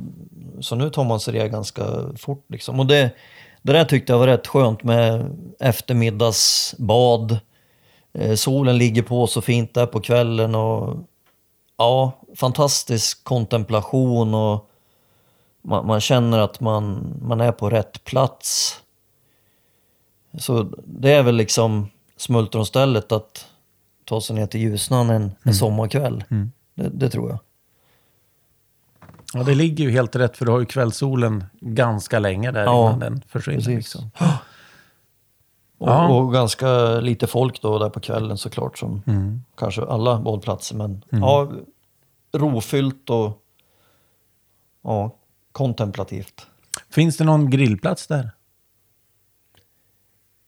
så 0.61 0.75
nu 0.75 0.91
tar 0.91 1.05
man 1.05 1.21
sig 1.21 1.35
det 1.35 1.49
ganska 1.49 1.85
fort 2.17 2.45
liksom. 2.49 2.81
Och 2.81 2.87
det, 2.87 3.11
det 3.63 3.73
där 3.73 3.85
tyckte 3.85 4.13
jag 4.13 4.19
var 4.19 4.27
rätt 4.27 4.47
skönt 4.47 4.83
med 4.83 5.37
eftermiddagsbad 5.61 7.39
Eh, 8.13 8.35
solen 8.35 8.79
ligger 8.79 9.03
på 9.03 9.27
så 9.27 9.41
fint 9.41 9.75
där 9.75 9.87
på 9.87 10.01
kvällen 10.01 10.55
och 10.55 10.97
ja, 11.77 12.13
fantastisk 12.37 13.25
kontemplation 13.25 14.35
och 14.35 14.71
man, 15.63 15.87
man 15.87 16.01
känner 16.01 16.39
att 16.39 16.61
man, 16.61 17.15
man 17.23 17.41
är 17.41 17.53
på 17.53 17.71
rätt 17.71 18.05
plats. 18.05 18.77
Så 20.39 20.63
det 20.87 21.13
är 21.13 21.23
väl 21.23 21.37
liksom 21.37 21.89
smultronstället 22.17 23.13
att 23.13 23.47
ta 24.05 24.21
sig 24.21 24.37
ner 24.37 24.47
till 24.47 24.61
Ljusnan 24.61 25.11
en, 25.11 25.33
en 25.43 25.55
sommarkväll. 25.55 26.25
Det, 26.75 26.89
det 26.89 27.11
tror 27.11 27.31
jag. 27.31 27.39
Ja, 29.35 29.43
det 29.43 29.55
ligger 29.55 29.85
ju 29.85 29.91
helt 29.91 30.17
rätt 30.17 30.37
för 30.37 30.45
du 30.47 30.53
har 30.53 30.61
ju 30.61 30.67
kvällssolen 30.67 31.45
ganska 31.61 32.19
länge 32.19 32.51
där 32.51 32.65
Ja, 32.65 32.87
innan 32.87 32.99
den 32.99 33.23
försvinner. 33.29 33.77
Liksom. 33.77 34.11
Och, 35.79 36.17
och 36.17 36.33
ganska 36.33 37.01
lite 37.01 37.27
folk 37.27 37.63
då 37.63 37.79
där 37.79 37.89
på 37.91 38.01
kvällen 38.01 38.39
såklart 38.39 38.79
som 38.79 39.03
Mm. 39.07 39.43
kanske 39.57 39.83
alla 39.85 40.21
badplatser 40.21 40.77
men 40.77 41.05
ja, 41.11 41.53
rofyllt 42.33 43.11
och 43.11 43.43
ja, 44.83 45.17
kontemplativt. 45.53 46.47
Finns 46.91 47.17
det 47.17 47.25
någon 47.25 47.51
grillplats 47.51 48.07
där? 48.07 48.31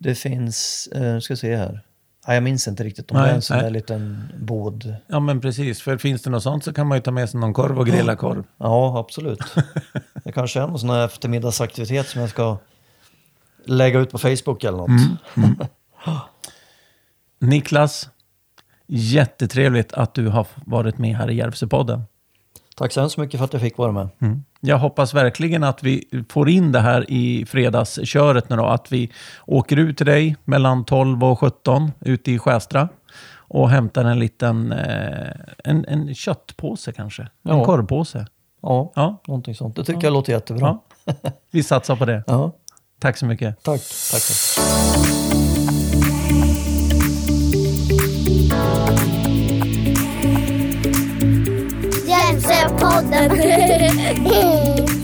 Det 0.02 0.14
finns, 0.14 0.86
eh, 0.86 1.18
ska 1.18 1.36
se 1.36 1.56
här. 1.56 1.80
Nej, 2.26 2.36
jag 2.36 2.42
minns 2.42 2.68
inte 2.68 2.84
riktigt 2.84 3.10
om 3.10 3.16
Nej, 3.16 3.26
det 3.26 3.30
är 3.30 3.34
en 3.34 3.42
sån 3.42 3.56
nej. 3.56 3.64
där 3.64 3.70
liten 3.70 4.32
bod. 4.38 4.96
Ja, 5.06 5.20
men 5.20 5.40
precis. 5.40 5.82
För 5.82 5.98
finns 5.98 6.22
det 6.22 6.30
något 6.30 6.42
sånt 6.42 6.64
så 6.64 6.72
kan 6.72 6.86
man 6.86 6.98
ju 6.98 7.02
ta 7.02 7.10
med 7.10 7.30
sig 7.30 7.40
någon 7.40 7.54
korv 7.54 7.78
och 7.78 7.86
grilla 7.86 8.16
korv. 8.16 8.44
Ja, 8.58 8.98
absolut. 8.98 9.40
det 10.24 10.32
kanske 10.32 10.60
är 10.60 10.66
någon 10.66 10.78
sån 10.78 10.90
här 10.90 11.04
eftermiddagsaktivitet 11.04 12.08
som 12.08 12.20
jag 12.20 12.30
ska 12.30 12.58
lägga 13.64 13.98
ut 13.98 14.10
på 14.10 14.18
Facebook 14.18 14.64
eller 14.64 14.78
något. 14.78 14.90
Niklas, 17.38 18.08
jättetrevligt 18.86 19.92
att 19.92 20.14
du 20.14 20.28
har 20.28 20.46
varit 20.66 20.98
med 20.98 21.16
här 21.16 21.30
i 21.30 21.34
Järvsöpodden. 21.34 22.02
Tack 22.76 22.92
så 22.92 23.00
hemskt 23.00 23.18
mycket 23.18 23.38
för 23.38 23.44
att 23.44 23.52
jag 23.52 23.62
fick 23.62 23.78
vara 23.78 23.92
med. 23.92 24.08
Jag 24.64 24.78
hoppas 24.78 25.14
verkligen 25.14 25.64
att 25.64 25.82
vi 25.82 26.24
får 26.30 26.48
in 26.48 26.72
det 26.72 26.80
här 26.80 27.10
i 27.10 27.46
fredagsköret 27.46 28.48
nu 28.48 28.56
då. 28.56 28.66
Att 28.66 28.92
vi 28.92 29.10
åker 29.46 29.76
ut 29.76 29.96
till 29.96 30.06
dig 30.06 30.36
mellan 30.44 30.84
12 30.84 31.24
och 31.24 31.38
17 31.38 31.92
ute 32.00 32.32
i 32.32 32.38
Skästra 32.38 32.88
och 33.36 33.70
hämtar 33.70 34.04
en 34.04 34.18
liten 34.18 34.72
eh, 34.72 35.28
en, 35.64 35.84
en 35.88 36.14
köttpåse 36.14 36.92
kanske. 36.92 37.22
En 37.22 37.28
Ja. 37.42 37.64
korvpåse. 37.64 38.26
Ja, 38.62 38.92
Ja, 38.94 39.22
någonting 39.26 39.54
sånt. 39.54 39.76
Det 39.76 39.84
tycker 39.84 40.04
jag 40.04 40.12
låter 40.12 40.32
jättebra. 40.32 40.78
ja. 41.04 41.14
Vi 41.50 41.62
satsar 41.62 41.96
på 41.96 42.04
det. 42.04 42.24
Ja, 42.26 42.52
Tack 43.00 43.16
så 43.16 43.26
mycket. 43.26 43.62
tack. 43.62 43.80
tack, 44.12 44.22
tack. 53.12 53.32
Hjälpsöpodden. 53.44 55.01